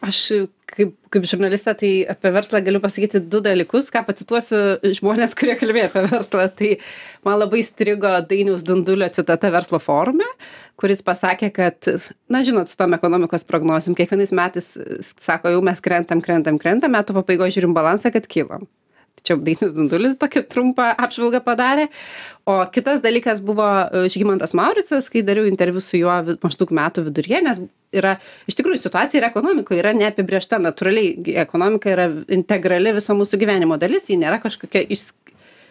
Aš 0.03 0.19
kaip 0.73 0.93
kaip 1.13 1.27
žurnalistė 1.29 1.73
tai 1.79 1.91
apie 2.09 2.31
verslą 2.33 2.61
galiu 2.65 2.81
pasakyti 2.83 3.21
du 3.29 3.41
dalykus 3.45 3.91
ką 3.93 4.03
pacituosiu 4.07 4.59
žmones 4.99 5.35
kurie 5.37 5.55
kalbėjo 5.59 5.89
apie 5.91 6.05
verslą. 6.09 6.47
Tai 6.59 6.71
man 7.27 7.39
labai 7.41 7.61
įstrigo 7.63 8.13
dainiaus 8.29 8.65
dundulio 8.67 9.09
citata 9.13 9.51
verslo 9.53 9.81
forume 9.83 10.27
kuris 10.81 11.03
pasakė 11.05 11.51
kad 11.53 11.91
na 12.33 12.43
žinot 12.45 12.71
su 12.71 12.77
tom 12.79 12.95
ekonomikos 12.97 13.45
prognozėm 13.49 13.97
kiekvienais 13.97 14.33
metais 14.35 14.73
sako 15.21 15.53
jau 15.53 15.65
mes 15.65 15.83
krentam 15.83 16.23
krentam 16.25 16.57
krentam 16.61 16.95
metų 16.97 17.19
pabaigoj 17.19 17.53
žiūrim 17.57 17.75
balansą 17.77 18.13
kad 18.13 18.29
kylam 18.29 18.65
čia 19.23 19.37
dainius 19.37 19.75
dundulis 19.75 20.17
tokią 20.19 20.43
trumpą 20.49 20.89
apžvalgą 20.97 21.43
padarė. 21.45 21.87
O 22.49 22.57
kitas 22.73 23.03
dalykas 23.03 23.39
buvo 23.45 23.67
e, 23.85 24.07
žygimantas 24.11 24.55
mauricas 24.57 25.07
kai 25.13 25.23
dariau 25.23 25.47
interviu 25.47 25.83
su 25.83 25.99
juo 26.01 26.15
maždaug 26.43 26.73
metų 26.75 27.05
viduryje 27.07 27.43
nes 27.45 27.61
yra 27.93 28.17
iš 28.50 28.57
tikrųjų 28.59 28.81
situacija 28.83 29.21
ir 29.21 29.27
ekonomikoj 29.29 29.79
yra 29.79 29.93
neapibrėžta 29.97 30.59
natūraliai 30.62 31.38
ekonomika 31.45 31.91
yra 31.93 32.09
integrali 32.33 32.95
viso 32.97 33.15
mūsų 33.17 33.39
gyvenimo 33.41 33.77
dalis 33.81 34.09
ji 34.09 34.19
nėra 34.21 34.41
kažkokia 34.43 34.85
iš 34.93 35.12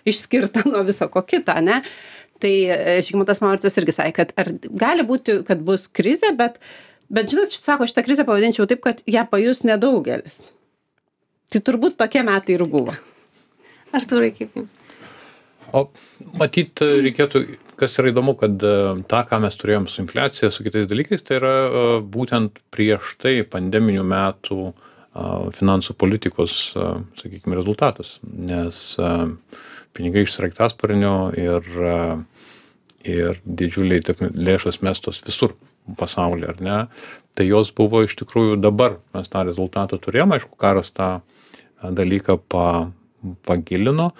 išskirta 0.08 0.64
nuo 0.66 0.82
viso 0.86 1.06
ko 1.12 1.22
kita 1.22 1.54
ane 1.60 1.82
tai 2.42 2.54
e, 2.66 2.96
žygimantas 3.06 3.42
mauricas 3.44 3.76
irgi 3.78 3.94
sakė 3.94 4.14
kad 4.16 4.32
ar 4.40 4.50
gali 4.66 5.04
būti 5.06 5.42
kad 5.46 5.62
bus 5.62 5.86
krizė 5.94 6.32
bet 6.38 6.58
bet 7.12 7.30
žinot 7.30 7.52
sako 7.54 7.86
šitą 7.86 8.04
krizę 8.06 8.26
pavadinčiau 8.28 8.66
taip 8.70 8.82
kad 8.84 9.02
ją 9.06 9.24
pajus 9.30 9.62
nedaugelis. 9.68 10.40
Tai 11.52 11.60
turbūt 11.60 11.98
tokie 12.00 12.22
metai 12.24 12.56
ir 12.56 12.64
buvo. 12.64 12.94
Artūrai, 13.92 14.30
kaip 14.32 14.54
jums? 14.56 14.72
O 15.76 15.84
matyt, 16.40 16.80
reikėtų, 16.80 17.44
kas 17.82 17.98
yra 17.98 18.12
įdomu, 18.12 18.36
kad 18.38 18.62
e, 18.62 18.74
tą, 19.10 19.24
ką 19.26 19.40
mes 19.42 19.56
turėjom 19.58 19.88
su 19.90 20.02
infliacija, 20.04 20.52
su 20.54 20.64
kitais 20.66 20.86
dalykais, 20.90 21.24
tai 21.26 21.40
yra 21.40 21.52
e, 21.52 21.82
būtent 22.14 22.60
prieš 22.74 23.16
tai 23.22 23.34
pandeminių 23.48 24.04
metų 24.06 24.58
e, 24.68 24.74
finansų 25.58 25.96
politikos, 25.98 26.60
sakykime, 27.18 27.58
rezultatas. 27.58 28.16
Nes 28.22 28.94
pinigai 29.92 30.24
iš 30.24 30.36
sraigtasparnio 30.36 31.16
ir, 31.36 31.66
ir 33.04 33.42
didžiuliai 33.44 34.30
lėšos 34.32 34.80
mestos 34.86 35.20
visur 35.26 35.56
pasaulyje, 35.98 36.54
ar 36.54 36.62
ne? 36.64 36.78
Tai 37.36 37.44
jos 37.48 37.72
buvo 37.76 38.04
iš 38.06 38.14
tikrųjų 38.20 38.60
dabar, 38.62 39.00
mes 39.16 39.28
tą 39.32 39.42
rezultatą 39.48 39.98
turėjome, 40.00 40.38
aišku, 40.38 40.54
karas 40.60 40.92
tą 40.94 41.10
dalyką 41.82 42.38
pa, 42.52 42.66
pagilino, 43.48 44.12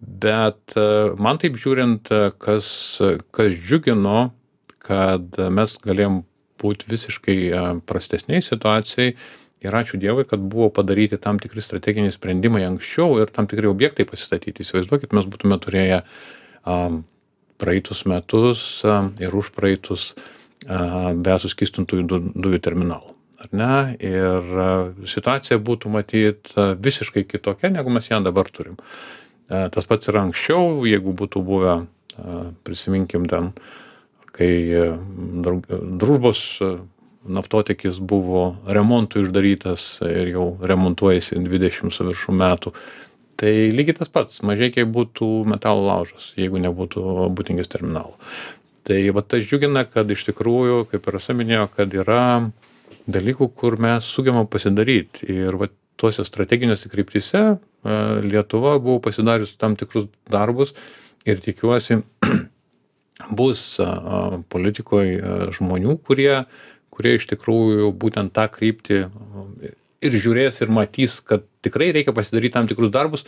bet 0.00 0.76
e, 0.76 0.86
man 1.20 1.38
taip 1.40 1.58
žiūrint, 1.60 2.08
e, 2.12 2.32
kas, 2.40 2.70
kas 3.36 3.52
džiugino, 3.56 4.30
kad 4.80 5.36
mes 5.52 5.76
galėjom 5.84 6.22
būti 6.60 6.88
visiškai 6.90 7.38
e, 7.48 7.62
prastesniai 7.88 8.42
situacijai 8.44 9.12
ir 9.60 9.76
ačiū 9.76 10.00
Dievui, 10.00 10.24
kad 10.28 10.40
buvo 10.40 10.70
padaryti 10.72 11.20
tam 11.20 11.38
tikri 11.42 11.60
strateginiai 11.64 12.16
sprendimai 12.16 12.64
anksčiau 12.64 13.20
ir 13.20 13.32
tam 13.34 13.48
tikri 13.50 13.68
objektai 13.68 14.08
pasistatyti. 14.08 14.64
Įsivaizduokit, 14.64 15.12
mes 15.16 15.28
būtume 15.28 15.60
turėję 15.60 16.00
praeitus 17.60 18.06
metus 18.08 18.60
ir 19.20 19.36
už 19.36 19.48
praeitus 19.56 20.10
uh, 20.12 20.30
be 20.68 21.36
suskistintųjų 21.40 22.04
du, 22.08 22.18
dujų 22.36 22.60
terminalų 22.64 23.14
ar 23.40 23.48
ne 23.56 23.76
ir 24.04 24.50
situacija 25.08 25.56
būtų 25.64 25.92
matyt 25.92 26.52
visiškai 26.56 27.24
kitokia 27.28 27.70
negu 27.72 27.92
mes 27.92 28.10
ją 28.10 28.20
dabar 28.24 28.50
turim 28.52 28.76
tas 29.50 29.88
pats 29.90 30.08
ir 30.10 30.18
anksčiau 30.20 30.86
jeigu 30.88 31.14
būtų 31.16 31.42
buvę 31.44 31.74
prisiminkim 32.66 33.26
ten 33.30 33.52
kai 34.30 34.50
družbos 35.44 36.42
naftotiekis 37.28 37.98
buvo 38.00 38.56
remontui 38.66 39.24
uždarytas 39.24 39.98
ir 40.06 40.32
jau 40.34 40.46
remontuojasi 40.62 41.40
dvidešim 41.44 41.92
su 41.92 42.06
viršum 42.08 42.38
metų. 42.40 42.72
Tai 43.40 43.52
lygiai 43.72 43.96
tas 43.98 44.12
pats 44.12 44.40
mažeikiai 44.44 44.88
būtų 44.88 45.28
metalo 45.48 45.84
laužas 45.86 46.30
jeigu 46.40 46.60
nebūtų 46.60 47.28
būtingės 47.36 47.70
terminalo. 47.72 48.16
Tai 48.84 48.98
va 49.16 49.22
tas 49.22 49.44
džiugina 49.44 49.84
kad 49.88 50.10
iš 50.10 50.24
tikrųjų 50.30 50.86
kaip 50.92 51.06
ir 51.06 51.16
rasa 51.16 51.36
minėjo 51.36 51.68
kad 51.76 51.92
yra 51.94 52.22
dalykų 53.10 53.50
kur 53.56 53.76
mes 53.80 54.06
sugebam 54.08 54.48
pasidaryt. 54.48 55.22
Ir 55.28 55.56
vat 55.60 55.74
tose 56.00 56.24
strateginėse 56.26 56.90
kryptyse 56.92 57.42
e, 57.50 57.56
lietuva 58.26 58.78
buvo 58.82 59.00
pasidarius 59.04 59.54
tam 59.60 59.76
tikrus 59.80 60.08
darbus 60.30 60.74
ir 61.28 61.42
tikiuosi 61.44 62.00
bus 63.40 63.64
politikoj 64.52 65.14
e, 65.14 65.36
žmonių 65.56 65.98
kurie 66.06 66.44
kurie 66.90 67.14
iš 67.16 67.28
tikrųjų 67.30 67.92
būtent 67.96 68.34
tą 68.36 68.48
kryptį 68.52 69.04
ir 70.00 70.16
žiūrės 70.24 70.60
ir 70.64 70.72
matys 70.72 71.20
kad 71.24 71.44
tikrai 71.64 71.90
reikia 71.96 72.12
pasidaryt 72.16 72.56
tam 72.56 72.68
tikrus 72.68 72.92
darbus 72.92 73.24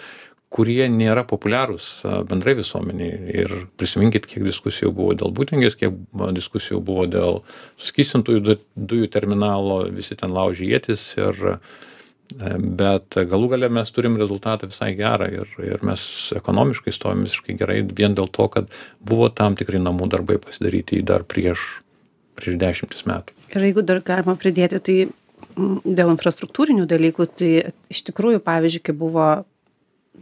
kurie 0.53 0.85
nėra 0.93 1.25
populiarūs 1.29 1.87
bendrai 2.29 2.55
visuomenėj 2.59 3.13
ir 3.43 3.55
prisiminkit 3.81 4.27
kiek 4.29 4.45
diskusijų 4.45 4.93
buvo 4.97 5.15
dėl 5.17 5.33
būtingės 5.37 5.79
kiek 5.81 5.97
diskusijų 6.37 6.83
buvo 6.85 7.07
dėl 7.11 7.41
suskystintųjų 7.81 8.59
dujų 8.77 9.09
terminalo 9.15 9.83
visi 9.97 10.19
ten 10.19 10.35
laužė 10.37 10.69
ietis 10.77 11.07
ir 11.21 11.41
e, 11.55 11.57
bet 12.33 13.17
galų 13.29 13.51
gale 13.53 13.69
mes 13.69 13.91
turim 13.93 14.17
rezultatą 14.21 14.69
visai 14.71 14.93
gerą 14.97 15.29
ir 15.29 15.49
ir 15.67 15.83
mes 15.85 16.03
ekonomiškai 16.37 16.95
stovim 16.95 17.25
visiškai 17.27 17.57
gerai 17.61 17.81
vien 17.83 18.15
dėl 18.17 18.31
to 18.33 18.49
kad 18.49 18.71
buvo 19.01 19.29
tam 19.29 19.57
tikri 19.59 19.81
namų 19.83 20.09
darbai 20.13 20.39
pasidaryti 20.41 21.03
dar 21.03 21.25
prieš 21.25 21.83
prieš 22.39 22.57
dešimtis 22.61 23.05
metų. 23.07 23.35
Ir 23.53 23.67
jeigu 23.69 23.85
dar 23.85 24.01
galima 24.01 24.37
pridėti 24.41 24.81
tai 24.81 24.99
dėl 25.85 26.13
infrastruktūrinių 26.15 26.87
dalykų 26.89 27.27
tai 27.37 27.51
iš 27.93 28.05
tikrųjų 28.09 28.41
pavyzdžiui 28.47 28.85
kai 28.87 28.95
buvo 28.97 29.27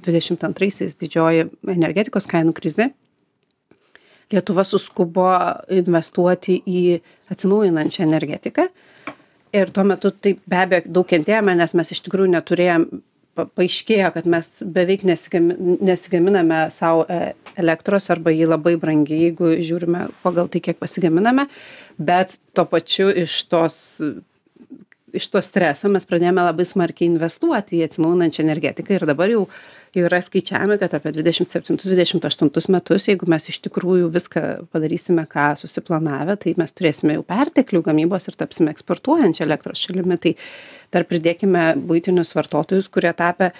dvidešimt 0.00 0.42
antraisiais 0.47 0.97
didžioji 0.99 1.47
energetikos 1.69 2.26
kainų 2.30 2.54
krizė 2.57 2.90
lietuva 4.30 4.64
suskubo 4.66 5.30
investuoti 5.75 6.61
į 6.66 7.00
atsinaujinančią 7.35 8.07
energetiką 8.07 8.69
ir 9.52 9.71
tuo 9.75 9.85
metu 9.85 10.11
tai 10.11 10.35
be 10.47 10.59
abejo 10.62 10.92
daug 10.99 11.09
kentėjome 11.11 11.54
nes 11.59 11.75
mes 11.78 11.92
iš 11.95 12.02
tikrųjų 12.07 12.35
neturėjom 12.35 12.87
pa 13.38 13.47
paaiškėjo 13.59 14.11
kad 14.14 14.26
mes 14.30 14.49
beveik 14.76 15.04
nesigami 15.07 15.76
nesigaminame 15.87 16.62
sau 16.75 17.04
e, 17.07 17.33
elektros 17.61 18.11
arba 18.11 18.35
ji 18.35 18.49
labai 18.49 18.75
brangi 18.80 19.21
jeigu 19.25 19.54
žiūrime 19.62 20.09
pagal 20.25 20.50
tai 20.50 20.62
kiek 20.66 20.80
pasigaminame 20.83 21.47
bet 21.99 22.37
tuo 22.54 22.66
pačiu 22.71 23.11
iš 23.25 23.37
tos 23.52 23.78
iš 25.17 25.26
to 25.33 25.43
streso 25.45 25.90
mes 25.93 26.07
pradėjome 26.09 26.45
labai 26.47 26.67
smarkiai 26.69 27.09
investuoti 27.11 27.79
į 27.79 27.87
atsinaujinančią 27.88 28.45
energetiką 28.45 28.97
ir 28.97 29.07
dabar 29.11 29.33
jau 29.33 29.45
yra 29.99 30.21
skaičiavimai 30.23 30.79
kad 30.83 30.95
apie 30.97 31.12
dvidešimt 31.17 31.55
septintus 31.55 31.90
dvidešimt 31.90 32.26
aštuntus 32.29 32.71
metus 32.73 33.09
jeigu 33.11 33.29
mes 33.31 33.49
iš 33.50 33.61
tikrųjų 33.67 34.12
viską 34.14 34.45
padarysime 34.75 35.26
ką 35.31 35.50
susiplanavę 35.61 36.38
tai 36.45 36.55
mes 36.61 36.75
turėsime 36.76 37.19
jau 37.19 37.26
perteklių 37.26 37.83
gamybos 37.90 38.31
ir 38.31 38.38
tapsime 38.40 38.75
eksportuojančia 38.75 39.47
elektros 39.49 39.83
šalimi 39.83 40.21
tai 40.23 40.37
dar 40.95 41.07
pridėkime 41.11 41.73
buitinius 41.90 42.35
vartotojus 42.38 42.90
kurie 42.93 43.14
tapę 43.17 43.52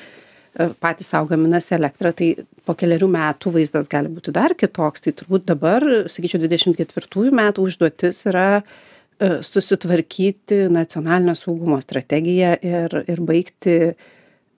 patys 0.81 1.07
sau 1.07 1.27
gaminasi 1.27 1.75
elektrą, 1.77 2.13
tai 2.17 2.31
po 2.67 2.75
keliarių 2.75 3.09
metų 3.11 3.53
vaizdas 3.55 3.89
gali 3.91 4.11
būti 4.11 4.33
dar 4.35 4.55
kitoks. 4.59 5.05
Tai 5.05 5.13
turbūt 5.15 5.47
dabar, 5.47 5.85
sakyčiau, 6.11 6.43
24 6.43 7.31
metų 7.31 7.67
užduotis 7.69 8.25
yra 8.27 8.63
susitvarkyti 9.21 10.65
nacionalinio 10.73 11.35
saugumo 11.37 11.81
strategiją 11.83 12.55
ir, 12.65 12.97
ir 13.11 13.21
baigti 13.27 13.77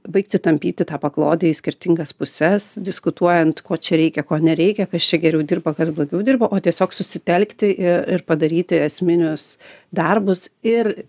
baigti 0.02 0.38
tampyti 0.42 0.82
tą 0.86 0.98
paklodę 0.98 1.46
į 1.46 1.54
skirtingas 1.54 2.10
puses, 2.18 2.72
diskutuojant, 2.82 3.62
ko 3.62 3.78
čia 3.78 4.00
reikia, 4.00 4.24
ko 4.26 4.38
nereikia, 4.42 4.88
kas 4.90 5.06
čia 5.06 5.20
geriau 5.22 5.44
dirba, 5.46 5.74
kas 5.78 5.92
blogiau 5.94 6.24
dirba, 6.26 6.48
o 6.50 6.58
tiesiog 6.58 6.94
susitelkti 6.96 7.70
ir, 7.76 8.02
ir 8.16 8.24
padaryti 8.26 8.80
esminius 8.82 9.52
darbus 9.94 10.48
ir 10.66 11.04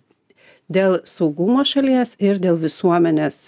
dėl 0.70 1.00
saugumo 1.10 1.66
šalies, 1.66 2.14
ir 2.22 2.42
dėl 2.44 2.62
visuomenės 2.62 3.48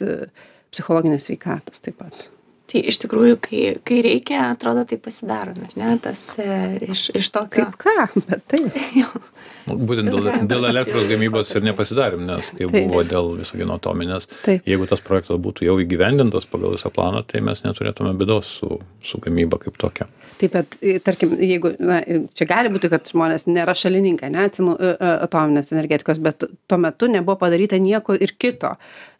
psichologinės 0.74 1.30
veikatos 1.30 1.86
taip 1.86 2.02
pat. 2.02 2.26
Tai 2.66 2.82
iš 2.90 2.98
tikrųjų, 3.04 3.38
kai, 3.46 3.60
kai 3.86 4.00
reikia, 4.02 4.40
atrodo, 4.56 4.86
tai 4.90 4.98
pasidarome, 5.02 5.68
ne? 5.78 5.92
Tas 6.02 6.24
e, 6.42 6.48
iš, 6.90 7.12
iš 7.20 7.30
tokio. 7.36 7.68
Kaip 7.70 7.78
ką, 7.84 8.24
bet 8.26 8.46
taip. 8.52 8.80
Nu, 9.66 9.80
būtent 9.82 10.12
dėl, 10.14 10.28
dėl 10.46 10.68
elektros 10.70 11.08
gamybos 11.10 11.50
ir 11.58 11.64
nepasidarėm, 11.66 12.22
nes 12.28 12.52
tai 12.54 12.68
buvo 12.70 13.02
dėl 13.02 13.32
visogino 13.40 13.80
atominės. 13.80 14.28
Taip. 14.46 14.62
Jeigu 14.70 14.86
tas 14.86 15.02
projektas 15.02 15.40
būtų 15.42 15.66
jau 15.66 15.80
įgyvendintas 15.82 16.46
pagal 16.52 16.76
visą 16.76 16.92
planą, 16.94 17.24
tai 17.26 17.42
mes 17.42 17.64
neturėtume 17.66 18.12
bėdos 18.20 18.52
su, 18.60 18.78
su 19.02 19.22
gamyba 19.24 19.58
kaip 19.64 19.80
tokia. 19.82 20.06
Taip, 20.38 20.54
bet 20.54 20.78
tarkim, 21.08 21.34
jeigu, 21.42 21.74
na, 21.82 21.98
čia 22.38 22.46
gali 22.50 22.70
būti, 22.76 22.92
kad 22.94 23.10
žmonės 23.10 23.48
nėra 23.50 23.74
šalininkai, 23.80 24.30
ne, 24.36 24.46
atsimų, 24.52 24.78
atominės 25.26 25.74
energetikos, 25.74 26.22
bet 26.22 26.46
tuo 26.46 26.80
metu 26.86 27.10
nebuvo 27.10 27.40
padaryta 27.42 27.82
nieko 27.82 28.14
ir 28.14 28.36
kito. 28.38 28.76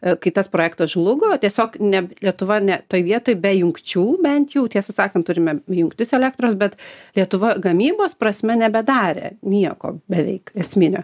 Kai 0.06 0.30
tas 0.30 0.46
projektas 0.52 0.92
žlugo, 0.92 1.32
tiesiog 1.42 1.78
ne, 1.82 2.04
Lietuva 2.22 2.60
ne, 2.62 2.78
toj 2.90 3.02
vietoj 3.06 3.34
be 3.42 3.50
jungčių, 3.56 4.04
bent 4.22 4.54
jau, 4.54 4.66
tiesą 4.70 4.94
sakant, 4.94 5.26
turime 5.26 5.56
jungtis 5.72 6.14
elektros, 6.14 6.54
bet 6.58 6.76
Lietuva 7.18 7.56
gamybos 7.62 8.14
prasme 8.18 8.54
nebedarė 8.60 9.32
nieko 9.42 9.96
beveik 10.12 10.52
esminio. 10.54 11.02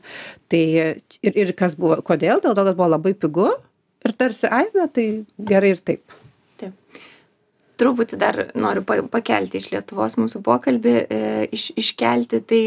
Tai 0.52 0.62
ir, 0.78 1.02
ir 1.32 1.54
kas 1.58 1.74
buvo, 1.80 1.98
kodėl? 2.06 2.44
Dėl 2.44 2.54
to, 2.54 2.66
kad 2.68 2.78
buvo 2.78 2.90
labai 2.92 3.14
pigu 3.18 3.48
ir 4.06 4.16
tarsi, 4.18 4.46
ai, 4.50 4.68
na, 4.76 4.86
tai 4.86 5.06
gerai 5.50 5.74
ir 5.74 5.82
taip. 5.82 6.16
Taip. 6.60 7.02
Truputį 7.82 8.18
dar 8.20 8.38
noriu 8.54 8.84
pakelti 8.86 9.58
iš 9.58 9.72
Lietuvos 9.72 10.18
mūsų 10.20 10.42
pokalbį, 10.46 10.96
e, 11.02 11.22
iš, 11.56 11.70
iškelti, 11.82 12.42
tai 12.46 12.62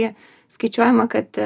skaičiuojama, 0.56 1.08
kad 1.12 1.39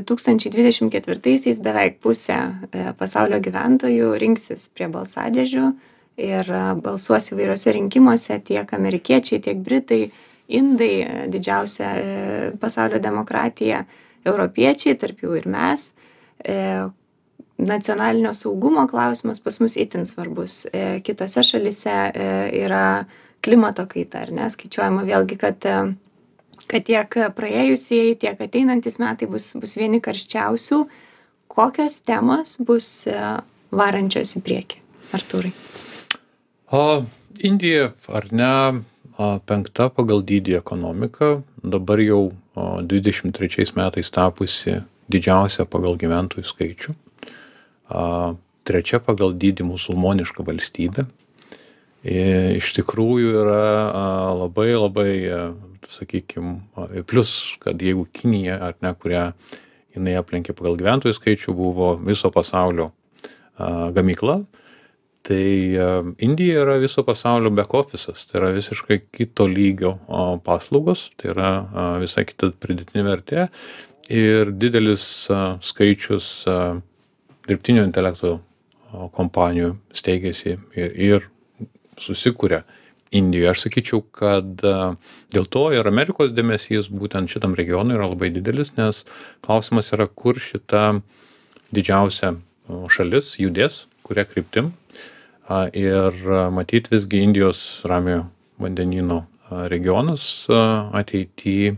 2024-aisiais 0.00 1.60
beveik 1.62 2.00
pusė 2.02 2.36
e, 2.72 2.86
pasaulio 2.98 3.40
gyventojų 3.44 4.14
rinksis 4.20 4.68
prie 4.74 4.88
balsadėžių 4.92 5.66
ir 6.24 6.50
e, 6.50 6.62
balsuos 6.84 7.30
įvairiose 7.32 7.74
rinkimuose 7.76 8.40
tiek 8.46 8.74
amerikiečiai, 8.76 9.42
tiek 9.44 9.62
britai, 9.64 10.08
indai, 10.48 10.92
didžiausia 11.32 11.94
pasaulio 12.60 12.98
demokratija 13.00 13.84
europiečiai, 14.28 14.98
tarp 15.00 15.22
jų 15.24 15.38
ir 15.40 15.48
mes. 15.48 15.92
E, 16.44 16.58
nacionalinio 17.58 18.34
saugumo 18.34 18.86
klausimas 18.88 19.40
pas 19.40 19.60
mus 19.60 19.76
itin 19.76 20.06
svarbus. 20.06 20.66
E, 20.72 21.00
kitose 21.04 21.42
šalise 21.42 21.94
e, 22.14 22.26
yra 22.64 23.04
klimato 23.44 23.86
kaita, 23.86 24.24
ar 24.24 24.32
ne? 24.34 24.48
Skaičiuojama 24.50 25.04
vėlgi, 25.06 25.38
kad, 25.40 25.66
e, 25.68 25.76
kad 26.70 26.86
tiek 26.86 27.18
praėjusieji, 27.36 28.18
tiek 28.24 28.40
ateinantis 28.40 29.00
metai 29.02 29.28
bus, 29.30 29.50
bus 29.60 29.76
vieni 29.78 30.00
karščiausių. 30.04 30.80
Kokios 31.54 32.00
temos 32.02 32.56
bus 32.58 32.88
e, 33.10 33.18
varančios 33.74 34.34
į 34.38 34.42
priekį, 34.46 34.80
Artūrai? 35.14 35.52
O, 36.74 37.04
Indija, 37.44 37.92
ar 38.08 38.26
ne, 38.34 38.54
penkta 39.46 39.88
pagal 39.94 40.24
dydį 40.26 40.56
ekonomika, 40.58 41.36
dabar 41.62 42.02
jau 42.02 42.32
23 42.54 43.74
metais 43.76 44.10
tapusi 44.10 44.80
didžiausia 45.10 45.66
pagal 45.70 45.98
gyventojų 46.00 46.46
skaičių, 46.48 46.94
trečia 48.64 49.00
pagal 49.02 49.34
dydį 49.36 49.66
musulmoniška 49.68 50.46
valstybė. 50.46 51.06
Iš 52.04 52.72
tikrųjų 52.76 53.36
yra 53.44 53.66
labai 54.36 54.70
labai, 54.76 55.10
sakykime, 55.92 56.56
plus, 57.10 57.34
kad 57.62 57.82
jeigu 57.82 58.06
Kinija, 58.12 58.58
ar 58.70 58.76
ne, 58.84 58.94
kurią 58.98 59.28
jinai 59.94 60.16
aplenkė 60.18 60.54
pagal 60.56 60.78
gyventojų 60.80 61.16
skaičių, 61.16 61.54
buvo 61.54 61.94
viso 62.02 62.30
pasaulio 62.34 62.90
gamykla, 63.94 64.40
tai 65.24 65.76
indija 66.20 66.62
yra 66.64 66.76
viso 66.82 67.04
pasaulio 67.06 67.52
bek 67.56 67.72
ofisas 67.74 68.26
tai 68.28 68.40
yra 68.42 68.50
visiškai 68.52 68.98
kito 69.14 69.46
lygio 69.48 69.94
paslaugos 70.44 71.06
tai 71.16 71.30
yra 71.32 71.52
visai 72.02 72.26
kita 72.28 72.50
pridėtinė 72.60 73.04
vertė 73.06 73.46
ir 74.12 74.52
didelis 74.52 75.06
skaičius 75.64 76.28
dirbtinio 77.48 77.86
intelekto 77.88 78.36
kompanijų 79.16 79.72
steigiasi 79.96 80.58
ir, 80.76 80.92
ir 80.92 81.28
susikuria 82.00 82.62
Indijoje. 83.14 83.50
Aš 83.52 83.64
sakyčiau, 83.66 84.00
kad 84.14 84.62
dėl 85.34 85.46
to 85.54 85.64
ir 85.76 85.86
Amerikos 85.86 86.32
dėmesys 86.34 86.90
būtent 86.90 87.30
šitam 87.30 87.54
regionui 87.58 87.94
yra 87.94 88.08
labai 88.10 88.32
didelis, 88.34 88.72
nes 88.78 89.04
klausimas 89.44 89.92
yra, 89.94 90.08
kur 90.10 90.40
šita 90.42 90.98
didžiausia 91.74 92.34
šalis 92.90 93.34
judės, 93.38 93.84
kuria 94.06 94.24
kryptim 94.28 94.72
ir 95.76 96.16
matyt 96.54 96.90
visgi 96.92 97.22
Indijos 97.24 97.82
ramiojo 97.88 98.26
vandenyno 98.62 99.24
regionas 99.70 100.46
ateity 100.50 101.74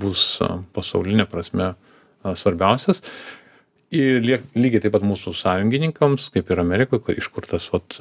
bus 0.00 0.40
pasaulinė 0.74 1.26
prasme 1.30 1.74
svarbiausias. 2.24 3.04
Ir 3.90 4.22
lygiai 4.54 4.80
taip 4.84 4.94
pat 4.94 5.04
mūsų 5.04 5.34
sąjungininkams, 5.34 6.28
kaip 6.34 6.50
ir 6.52 6.62
Amerikoje, 6.62 7.18
iš 7.18 7.28
kur 7.34 7.46
tas 7.50 7.66
vat, 7.74 7.96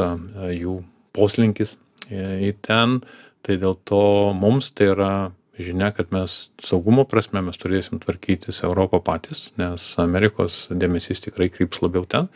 jų 0.54 0.80
poslinkis 1.18 1.74
į 2.12 2.54
ten, 2.66 3.00
tai 3.46 3.60
dėl 3.62 3.78
to 3.90 4.02
mums 4.38 4.72
tai 4.76 4.92
yra 4.94 5.14
žinia 5.60 5.92
kad 5.92 6.14
mes 6.16 6.36
saugumo 6.64 7.04
prasme 7.08 7.42
mes 7.44 7.58
turėsim 7.60 8.00
tvarkytis 8.00 8.62
europą 8.64 9.02
patys 9.04 9.50
nes 9.60 9.84
amerikos 10.00 10.68
dėmesys 10.72 11.20
tikrai 11.26 11.50
kryps 11.52 11.82
labiau 11.84 12.08
ten. 12.08 12.30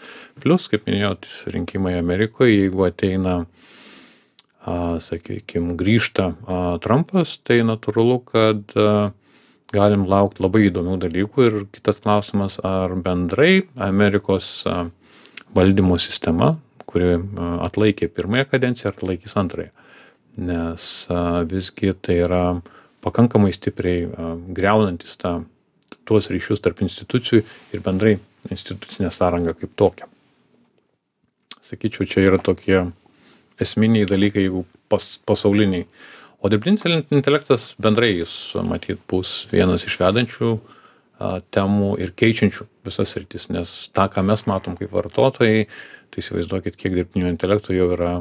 Plius 0.43 0.67
kaip 0.71 0.87
minėjot 0.89 1.27
rinkimai 1.55 1.95
amerikoj 2.01 2.51
jeigu 2.51 2.83
ateina 2.89 3.43
a 4.63 4.99
sakykim 5.03 5.73
grįžta 5.79 6.33
a 6.47 6.59
trampas 6.83 7.37
tai 7.47 7.61
natūralu 7.67 8.19
kad 8.27 8.75
a 8.79 9.11
galim 9.73 10.05
laukt 10.05 10.37
labai 10.43 10.67
įdomių 10.67 10.99
dalykų. 11.01 11.47
Ir 11.47 11.55
kitas 11.73 11.97
klausimas 12.03 12.59
ar 12.63 12.93
bendrai 13.05 13.63
amerikos 13.81 14.51
a 14.69 14.83
valdymo 15.55 15.97
sistema 16.01 16.53
kuri 16.93 17.15
atlaikė 17.65 18.11
pirmąją 18.13 18.45
kadenciją 18.53 18.91
ar 18.91 18.99
atlaikys 18.99 19.37
antrąją 19.41 19.83
nes 20.37 21.07
visgi 21.45 21.93
tai 22.01 22.17
yra 22.25 22.61
pakankamai 23.03 23.53
stipriai 23.53 24.07
greunantis 24.49 25.17
tą 25.17 25.43
tuos 26.07 26.29
ryšius 26.33 26.61
tarp 26.63 26.81
institucijų 26.81 27.43
ir 27.73 27.83
bendrai 27.85 28.17
institucinę 28.51 29.11
sąrangą 29.11 29.53
kaip 29.53 29.75
tokią. 29.75 30.07
Sakyčiau, 31.63 32.07
čia 32.07 32.25
yra 32.27 32.39
tokie 32.43 32.81
esminiai 33.61 34.07
dalykai, 34.09 34.47
jeigu 34.47 34.65
pas, 34.89 35.05
pasauliniai. 35.25 35.85
O 36.43 36.49
dirbtinis 36.51 36.83
intelektas 37.13 37.71
bendrai 37.79 38.17
jis, 38.17 38.33
matyt, 38.67 38.99
bus 39.07 39.45
vienas 39.51 39.85
iš 39.87 39.95
vedančių 40.01 40.57
a, 40.57 40.82
temų 41.53 41.93
ir 42.03 42.13
keičiančių 42.19 42.67
visas 42.87 43.15
rytis, 43.19 43.49
nes 43.53 43.73
tą, 43.95 44.07
ką 44.11 44.23
mes 44.27 44.45
matom 44.49 44.77
kaip 44.79 44.93
vartotojai, 44.95 45.67
tai 46.13 46.23
įsivaizduokit, 46.23 46.77
kiek 46.79 46.95
dirbtinio 46.97 47.31
intelekto 47.31 47.75
jau 47.75 47.89
yra 47.95 48.15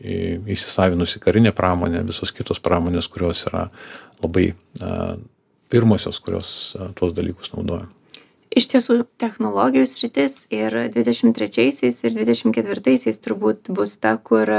įsisavinusi 0.00 1.20
karinė 1.20 1.52
pramonė, 1.56 2.04
visos 2.08 2.32
kitos 2.32 2.62
pramonės, 2.64 3.08
kurios 3.12 3.42
yra 3.50 3.66
labai 4.22 4.50
pirmosios, 5.70 6.20
kurios 6.24 6.52
tuos 6.98 7.12
dalykus 7.16 7.52
naudoja. 7.54 7.88
Iš 8.50 8.66
tiesų, 8.72 8.96
technologijų 9.22 9.86
sritis 9.86 10.40
ir 10.50 10.74
23-aisiais 10.90 12.00
ir 12.02 12.16
24-aisiais 12.16 13.20
turbūt 13.22 13.70
bus 13.70 13.94
ta, 14.02 14.16
kur, 14.18 14.50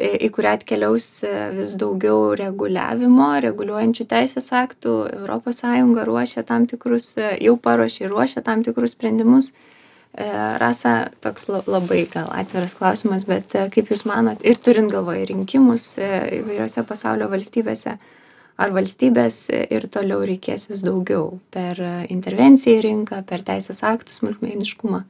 į 0.00 0.30
kurią 0.34 0.54
atkeliaus 0.58 1.08
vis 1.56 1.74
daugiau 1.80 2.32
reguliavimo, 2.38 3.32
reguliuojančių 3.46 4.06
teisės 4.10 4.52
aktų. 4.56 4.94
ES 5.20 5.64
ruošia 6.08 6.46
tam 6.48 6.66
tikrus, 6.70 7.12
jau 7.18 7.56
paruošė 7.56 8.06
ir 8.06 8.14
ruošia 8.14 8.42
tam 8.46 8.64
tikrus 8.66 8.96
sprendimus 8.96 9.52
E, 10.12 10.26
Rasa, 10.58 11.10
toks 11.22 11.46
labai 11.48 12.02
gal 12.10 12.30
atviras 12.34 12.74
klausimas, 12.74 13.22
bet 13.28 13.54
e, 13.54 13.68
kaip 13.70 13.92
Jūs 13.92 14.02
manot, 14.10 14.42
ir 14.42 14.58
turint 14.58 14.90
galvoje 14.90 15.28
rinkimus 15.30 15.92
e, 16.02 16.08
įvairiose 16.40 16.82
pasaulio 16.88 17.28
valstybėse, 17.30 17.94
ar 18.60 18.74
valstybės 18.74 19.38
ir 19.54 19.86
toliau 19.94 20.24
reikės 20.26 20.66
vis 20.68 20.82
daugiau 20.84 21.38
per 21.54 21.78
intervenciją 22.10 22.80
į 22.80 22.84
rinką, 22.88 23.22
per 23.30 23.46
teisės 23.46 23.84
aktų 23.86 24.18
smulkmeniškumą? 24.18 25.04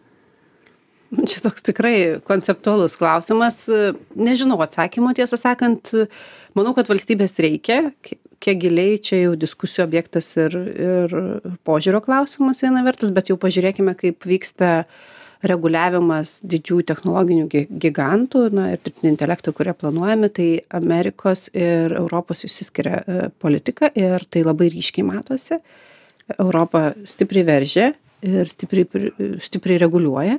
Čia 1.11 1.43
toks 1.45 1.65
tikrai 1.67 1.95
konceptualus 2.27 2.97
klausimas. 3.01 3.65
Nežinau 4.19 4.61
atsakymo 4.65 5.13
tiesą 5.17 5.39
sakant. 5.41 5.93
Manau 6.59 6.75
kad 6.77 6.91
valstybės 6.91 7.37
reikia. 7.41 7.91
Kiek 8.41 8.61
giliai 8.63 8.99
čia 9.05 9.25
jau 9.27 9.37
diskusijų 9.39 9.85
objektas 9.85 10.33
ir 10.41 10.55
ir 10.57 11.17
požiūrio 11.69 12.01
klausimas 12.05 12.63
viena 12.65 12.85
vertus 12.87 13.13
bet 13.13 13.29
jau 13.29 13.37
pažiūrėkime 13.41 13.93
kaip 13.99 14.25
vyksta 14.25 14.71
reguliavimas 15.45 16.39
didžiųjų 16.45 16.85
technologinių 16.89 17.47
gi 17.53 17.63
gigantų 17.81 18.43
na 18.53 18.71
ir 18.75 18.81
dirbtinio 18.85 19.15
intelekto 19.15 19.55
kurie 19.57 19.73
planuojami. 19.77 20.33
Tai 20.37 20.49
amerikos 20.81 21.49
ir 21.57 21.97
europos 21.97 22.45
išsiskiria 22.49 23.01
e, 23.01 23.29
politika 23.41 23.91
ir 23.97 24.25
tai 24.29 24.45
labai 24.47 24.71
ryškiai 24.73 25.07
matosi. 25.09 25.61
Europa 26.39 26.91
stipriai 27.09 27.47
veržia 27.49 27.93
ir 28.23 28.51
stipriai 28.53 29.39
stipriai 29.41 29.81
reguliuoja 29.81 30.37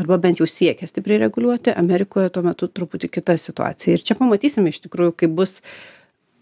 arba 0.00 0.18
bent 0.20 0.40
jau 0.40 0.48
siekia 0.48 0.88
stipriai 0.88 1.20
reguliuoti 1.26 1.74
amerikoje 1.76 2.32
tuo 2.34 2.44
metu 2.46 2.68
truputį 2.68 3.10
kita 3.12 3.36
situacija. 3.38 3.96
Ir 3.96 4.04
čia 4.06 4.18
pamatysime 4.18 4.72
iš 4.72 4.82
tikrųjų 4.86 5.16
kaip 5.22 5.34
bus 5.38 5.58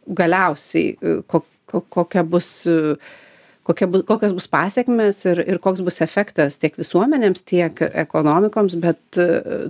galiausiai 0.09 0.93
e, 0.95 1.17
ko 1.27 1.45
ko 1.69 1.83
kokia 1.93 2.23
bus 2.25 2.49
kokia 3.69 3.87
bu 3.93 4.01
kokios 4.09 4.33
bus 4.33 4.49
pasekmės 4.49 5.21
ir 5.29 5.43
ir 5.45 5.59
koks 5.65 5.83
bus 5.85 6.01
efektas 6.05 6.57
tiek 6.57 6.77
visuomenėms 6.81 7.45
tiek 7.45 7.83
ekonomikoms. 8.05 8.79
Bet 8.81 9.21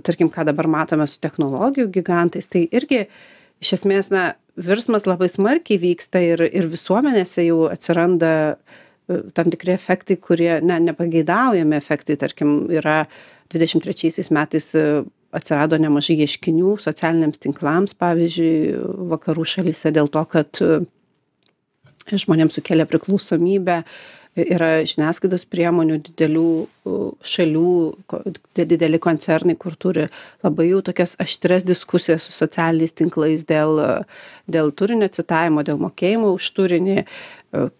tarkim 0.07 0.31
ką 0.31 0.45
dabar 0.47 0.69
matome 0.71 1.07
su 1.07 1.19
technologijų 1.19 1.89
gigantais 1.97 2.47
tai 2.47 2.67
irgi 2.71 3.07
iš 3.59 3.73
esmės 3.79 4.11
na 4.15 4.29
virsmas 4.59 5.07
labai 5.07 5.29
smarkiai 5.31 5.79
vyksta 5.81 6.21
ir 6.23 6.43
ir 6.47 6.69
visuomenėse 6.71 7.43
jau 7.47 7.65
atsiranda 7.71 8.31
e, 8.53 9.19
tam 9.35 9.51
tikri 9.51 9.75
efektai 9.75 10.19
kurie 10.19 10.59
na 10.63 10.79
nepageidaujami 10.83 11.77
efektai. 11.79 12.19
Tarkim 12.19 12.55
yra 12.71 13.03
dvidešim 13.51 13.83
trečiaisiais 13.85 14.31
metais 14.35 14.69
e, 14.77 14.85
atsirado 15.35 15.77
nemažai 15.77 16.17
ieškinių 16.25 16.77
socialiniams 16.81 17.41
tinklams 17.41 17.97
pavyzdžiui 17.97 18.53
vakarų 19.11 19.45
šalyse 19.55 19.91
dėl 19.93 20.09
to 20.09 20.23
kad 20.31 20.61
žmonėms 22.09 22.57
sukelia 22.57 22.87
priklausomybę 22.89 23.83
yra 24.39 24.69
žiniasklaidos 24.87 25.43
priemonių 25.49 25.97
didelių 26.05 26.49
šalių 27.25 27.71
dideli 28.55 28.99
koncernai 29.01 29.55
kur 29.59 29.75
turi 29.79 30.05
labai 30.45 30.69
jau 30.69 30.81
tokias 30.85 31.15
aštrias 31.19 31.65
diskusijas 31.67 32.27
su 32.27 32.35
socialiniais 32.35 32.95
tinklais 32.95 33.45
dėl 33.49 33.81
dėl 34.47 34.71
turinio 34.71 35.09
citavimo 35.11 35.65
dėl 35.65 35.81
mokėjimo 35.81 36.31
už 36.37 36.51
turinį 36.59 37.03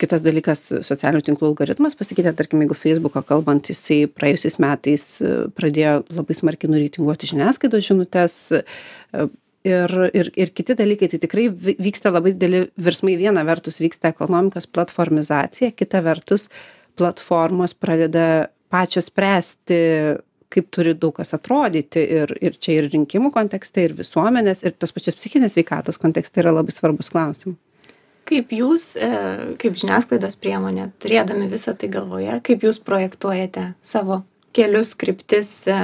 kitas 0.01 0.23
dalykas 0.25 0.63
socialinių 0.85 1.21
tinklų 1.27 1.51
algoritmas 1.51 1.97
pasikeitė 1.97 2.33
tarkim 2.37 2.63
jeigu 2.63 2.77
feisbuko 2.77 3.21
kalbant 3.27 3.69
jisai 3.69 4.07
praėjusiais 4.09 4.57
metais 4.63 5.03
pradėjo 5.57 5.99
labai 6.09 6.37
smarkiai 6.37 6.71
nureitinguoti 6.73 7.29
žiniasklaidos 7.29 7.85
žinutes 7.85 8.39
ir 9.67 9.93
ir 10.13 10.31
ir 10.33 10.53
kiti 10.55 10.75
dalykai 10.79 11.11
tai 11.11 11.19
tikrai 11.21 11.49
vyksta 11.53 12.11
labai 12.13 12.33
dideli 12.33 12.63
virsmai. 12.77 13.17
Viena 13.19 13.45
vertus 13.45 13.79
vyksta 13.83 14.09
ekonomikos 14.09 14.67
platformizacija 14.67 15.71
kita 15.71 16.01
vertus 16.03 16.49
platformos 16.97 17.73
pradeda 17.73 18.49
pačios 18.69 19.11
spręsti 19.11 19.79
kaip 20.49 20.69
turi 20.73 20.95
daug 20.97 21.13
kas 21.13 21.35
atrodyti 21.37 22.01
ir 22.01 22.33
ir 22.41 22.57
čia 22.57 22.79
ir 22.79 22.89
rinkimų 22.89 23.29
kontekste 23.31 23.85
ir 23.85 23.93
visuomenės 23.93 24.65
ir 24.65 24.73
tos 24.81 24.95
pačios 24.95 25.19
psichinės 25.19 25.53
sveikatos 25.53 26.01
kontekste 26.01 26.41
yra 26.41 26.55
labai 26.57 26.73
svarbūs 26.73 27.13
klausimai 27.13 27.59
kaip 28.29 28.53
jūs 28.53 28.91
e, 28.99 29.09
kaip 29.61 29.77
žiniasklaidos 29.79 30.37
priemonė 30.41 30.89
turėdami 31.01 31.49
visą 31.51 31.75
tai 31.77 31.89
galvoje 31.93 32.39
kaip 32.45 32.65
jūs 32.67 32.81
projektuojate 32.85 33.71
savo 33.85 34.21
kelius 34.55 34.93
kryptis 34.99 35.51
e, 35.69 35.79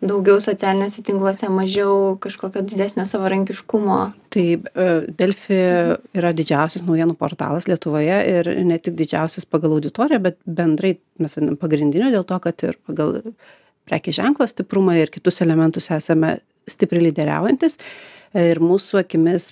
daugiau 0.00 0.40
socialiniuose 0.40 1.02
tinkluose 1.04 1.50
mažiau 1.52 2.16
kažkokio 2.22 2.62
didesnio 2.64 3.04
savarankiškumo? 3.08 3.98
Tai 4.32 4.44
e, 4.56 4.90
delfi 5.20 5.58
yra 6.16 6.32
didžiausias 6.36 6.86
naujienų 6.86 7.16
portalas 7.20 7.68
lietuvoje 7.68 8.20
ir 8.34 8.52
ne 8.66 8.78
tik 8.80 8.96
didžiausias 9.00 9.48
pagal 9.48 9.76
auditoriją 9.76 10.22
bet 10.30 10.38
bendrai 10.46 10.96
mes 11.20 11.36
vadinam 11.36 11.58
pagrindiniu 11.60 12.12
dėl 12.14 12.26
to 12.28 12.38
kad 12.46 12.66
ir 12.66 12.78
pagal 12.88 13.18
prekės 13.90 14.20
ženklo 14.20 14.46
stiprumą 14.48 14.96
ir 15.00 15.12
kitus 15.12 15.42
elementus 15.44 15.90
esame 15.92 16.38
stipriai 16.70 17.08
lyderiaujantys 17.08 17.80
ir 18.38 18.60
mūsų 18.62 19.02
akimis 19.02 19.50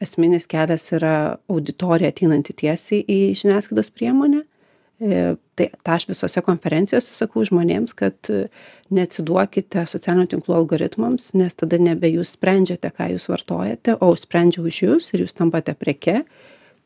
esminis 0.00 0.48
kelias 0.50 0.88
yra 0.96 1.14
auditorija 1.50 2.12
ateinanti 2.12 2.56
tiesiai 2.62 3.04
į 3.04 3.20
žiniasklaidos 3.40 3.92
priemonę 3.94 4.44
E, 5.00 5.20
tai 5.56 5.70
tą 5.80 5.94
aš 5.96 6.04
visose 6.10 6.42
konferencijose 6.44 7.14
sakau 7.16 7.40
žmonėms, 7.48 7.94
kad 7.96 8.28
e, 8.28 8.50
neatsiduokite 8.92 9.86
socialinių 9.88 10.28
tinklų 10.34 10.58
algoritmams, 10.58 11.30
nes 11.40 11.56
tada 11.56 11.78
nebe 11.80 12.10
jūs 12.12 12.34
sprendžiate, 12.36 12.90
ką 12.92 13.06
jūs 13.14 13.30
vartojate, 13.32 13.94
o 14.04 14.10
sprendžia 14.20 14.60
už 14.60 14.82
jūs 14.84 15.08
ir 15.14 15.24
jūs 15.24 15.32
tampate 15.38 15.72
preke, 15.80 16.18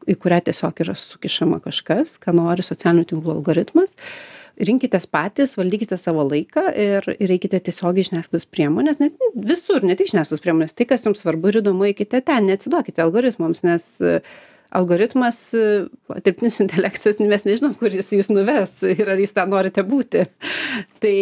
į 0.06 0.14
kurią 0.22 0.44
tiesiog 0.46 0.84
yra 0.84 0.94
sukišama 1.00 1.58
kažkas, 1.64 2.14
ką 2.22 2.36
nori 2.38 2.62
socialinių 2.62 3.08
tinklų 3.10 3.34
algoritmas. 3.34 3.90
Rinkitės 4.54 5.08
patys, 5.10 5.56
valdykite 5.58 5.98
savo 5.98 6.22
laiką 6.28 6.68
ir, 6.78 7.06
ir 7.18 7.30
reikite 7.30 7.58
tiesiogiai 7.66 8.06
žiniasklaidos 8.06 8.46
priemonės, 8.54 9.00
net 9.02 9.16
visur, 9.34 9.82
ne 9.82 9.96
tik 9.98 10.12
žiniasklaidos 10.12 10.44
priemonės, 10.44 10.76
tai 10.78 10.86
kas 10.90 11.06
jums 11.06 11.24
svarbu 11.24 11.50
ir 11.50 11.62
įdomu, 11.62 11.88
eikite 11.88 12.22
ten, 12.22 12.46
neatsiduokite 12.50 13.02
algoritmams, 13.02 13.64
nes 13.66 13.88
uh, 14.04 14.36
algoritmas 14.74 15.38
dirbtinis 16.24 16.58
intelektas 16.62 17.20
mes 17.22 17.46
nežinom 17.46 17.74
kur 17.78 17.94
jis 17.94 18.10
jus 18.16 18.30
nuves 18.32 18.80
ir 18.86 19.10
ar 19.10 19.20
jūs 19.20 19.34
ten 19.36 19.50
norite 19.52 19.84
būti. 19.86 20.24
Tai 21.02 21.16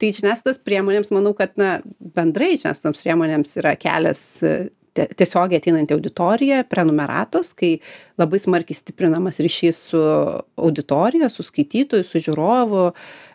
tai 0.00 0.10
žiniasklaidos 0.14 0.60
priemonėms 0.66 1.12
manau 1.14 1.34
kad 1.38 1.54
na 1.60 1.78
bendrai 2.16 2.54
žiniasklaidos 2.56 3.00
priemonėms 3.04 3.56
yra 3.62 3.74
kelias 3.80 4.22
tiesiogiai 5.18 5.60
ateinanti 5.60 5.94
auditorija 5.96 6.64
prenumeratos 6.68 7.52
kai 7.58 7.78
labai 8.18 8.40
smarkiai 8.42 8.76
stiprinamas 8.76 9.40
ryšys 9.42 9.80
su 9.90 10.02
auditorija 10.56 11.28
su 11.32 11.44
skaitytoju 11.46 12.06
su 12.06 12.22
žiūrovu 12.26 12.84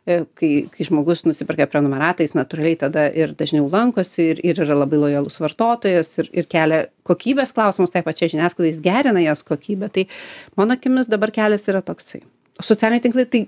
e, 0.06 0.24
kai 0.40 0.52
kai 0.74 0.88
žmogus 0.90 1.26
nusiperka 1.28 1.68
prenumeratą 1.72 2.26
jis 2.26 2.36
natūraliai 2.38 2.80
tada 2.86 3.06
ir 3.10 3.36
dažniau 3.40 3.70
lankosi 3.72 4.30
ir 4.34 4.44
ir 4.44 4.64
yra 4.66 4.78
labai 4.82 5.02
lojalus 5.06 5.40
vartotojas 5.44 6.18
ir 6.24 6.32
ir 6.34 6.50
kelia 6.56 6.84
kokybės 7.08 7.56
klausimus 7.56 7.94
tai 7.94 8.04
pačiai 8.06 8.34
žiniasklaidai 8.36 8.74
jis 8.74 8.84
gerina 8.84 9.24
jos 9.24 9.44
kokybę. 9.48 9.92
Tai 9.94 10.08
mano 10.58 10.78
akimis 10.78 11.12
dabar 11.12 11.32
kelias 11.32 11.68
yra 11.68 11.82
toksai. 11.86 12.24
Socialiniai 12.62 13.04
tinklai 13.04 13.26
tai 13.26 13.48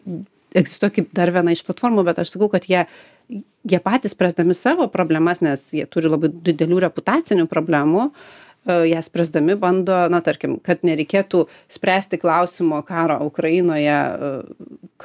egzistuoja 0.56 0.96
kaip 0.98 1.12
dar 1.16 1.32
viena 1.36 1.54
iš 1.56 1.64
platformų 1.68 2.06
bet 2.08 2.20
aš 2.22 2.36
sakau 2.36 2.50
kad 2.52 2.68
jie 2.70 2.86
jie 3.30 3.80
patys 3.80 4.12
spręsdami 4.12 4.54
savo 4.54 4.88
problemas 4.88 5.42
nes 5.42 5.68
jie 5.74 5.86
turi 5.90 6.10
labai 6.12 6.30
didelių 6.30 6.82
reputacinių 6.86 7.48
problemų 7.52 8.08
e, 8.08 8.78
jas 8.92 9.10
spręsdami 9.10 9.58
bando 9.62 9.98
na 10.14 10.22
tarkim 10.26 10.58
kad 10.64 10.86
nereikėtų 10.88 11.46
spręsti 11.78 12.20
klausimo 12.22 12.82
karo 12.88 13.20
ukrainoje 13.26 13.96
e, 13.96 14.34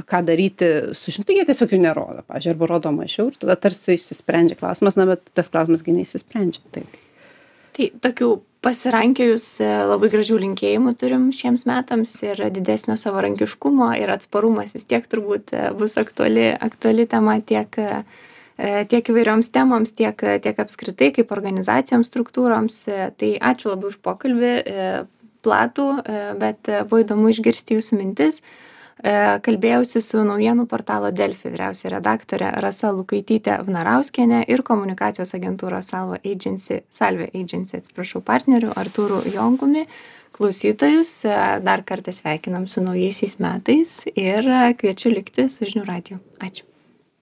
ką 0.01 0.25
daryti 0.29 0.71
su 0.99 1.15
žin 1.15 1.29
tai 1.29 1.41
jie 1.41 1.47
tiesiog 1.49 1.77
jų 1.77 1.83
nerodo 1.87 2.25
pavyzdžiui 2.27 2.57
arba 2.57 2.73
rodo 2.75 2.95
mažiau 2.97 3.31
ir 3.31 3.39
tada 3.41 3.57
tarsi 3.61 3.97
išsisprendžia 3.99 4.61
klausimas 4.61 4.99
na 5.01 5.09
bet 5.15 5.25
tas 5.35 5.53
klausimas 5.53 5.87
gi 5.87 5.97
neišsisprendžia 6.01 6.67
taip 6.77 7.01
tai 7.77 7.91
tokių 8.05 8.31
pasirankiojus 8.65 9.45
e, 9.65 9.69
labai 9.89 10.11
gražių 10.13 10.39
linkėjimų 10.45 10.95
turim 11.01 11.29
šiems 11.35 11.65
metams 11.69 12.13
ir 12.27 12.43
didesnio 12.53 12.97
savarankiškumo 13.01 13.93
ir 14.01 14.13
atsparumas 14.13 14.75
vis 14.77 14.89
tiek 14.89 15.07
turbūt 15.09 15.55
e, 15.57 15.69
bus 15.77 15.97
aktuali 16.01 16.51
aktuali 16.53 17.07
tema 17.09 17.39
tiek 17.41 17.79
e, 17.81 18.03
tiek 18.61 19.07
įvairioms 19.09 19.49
temoms, 19.55 19.95
tiek, 19.97 20.21
tiek 20.45 20.59
apskritai 20.61 21.15
kaip 21.17 21.31
organizacijoms, 21.33 22.11
struktūroms. 22.11 22.83
Tai 23.17 23.31
ačiū 23.49 23.71
labai 23.71 23.89
už 23.89 23.97
pokalbį, 24.05 24.51
platų, 25.41 25.87
bet 26.37 26.69
buvo 26.91 27.01
įdomu 27.01 27.31
išgirsti 27.33 27.79
jūsų 27.79 27.97
mintis. 28.03 28.43
E, 29.01 29.13
kalbėjausi 29.45 30.03
su 30.05 30.23
naujienų 30.27 30.67
portalo 30.69 31.11
Delfi 31.15 31.51
vyriausia 31.53 31.95
redaktorė 31.95 32.53
Rasa 32.65 32.93
Lukaitytė 32.93 33.59
Vnarauskienė 33.67 34.45
ir 34.53 34.65
komunikacijos 34.67 35.35
agentūros 35.39 35.91
Salvo 35.95 36.21
Agency, 36.21 36.83
Salve 36.93 37.31
Agency, 37.35 37.81
atsiprašau, 37.81 38.23
partneriu 38.25 38.75
Artūru 38.77 39.23
Jongumi. 39.33 39.87
Klausytojus 40.37 41.11
e, 41.29 41.37
dar 41.67 41.85
kartą 41.85 42.15
sveikinam 42.15 42.69
su 42.71 42.85
naujaisiais 42.85 43.39
metais 43.43 44.01
ir 44.15 44.49
kviečiu 44.81 45.15
likti 45.17 45.49
su 45.53 45.69
žinių 45.69 45.87
radiju. 45.89 46.21
Ačiū. 46.41 46.70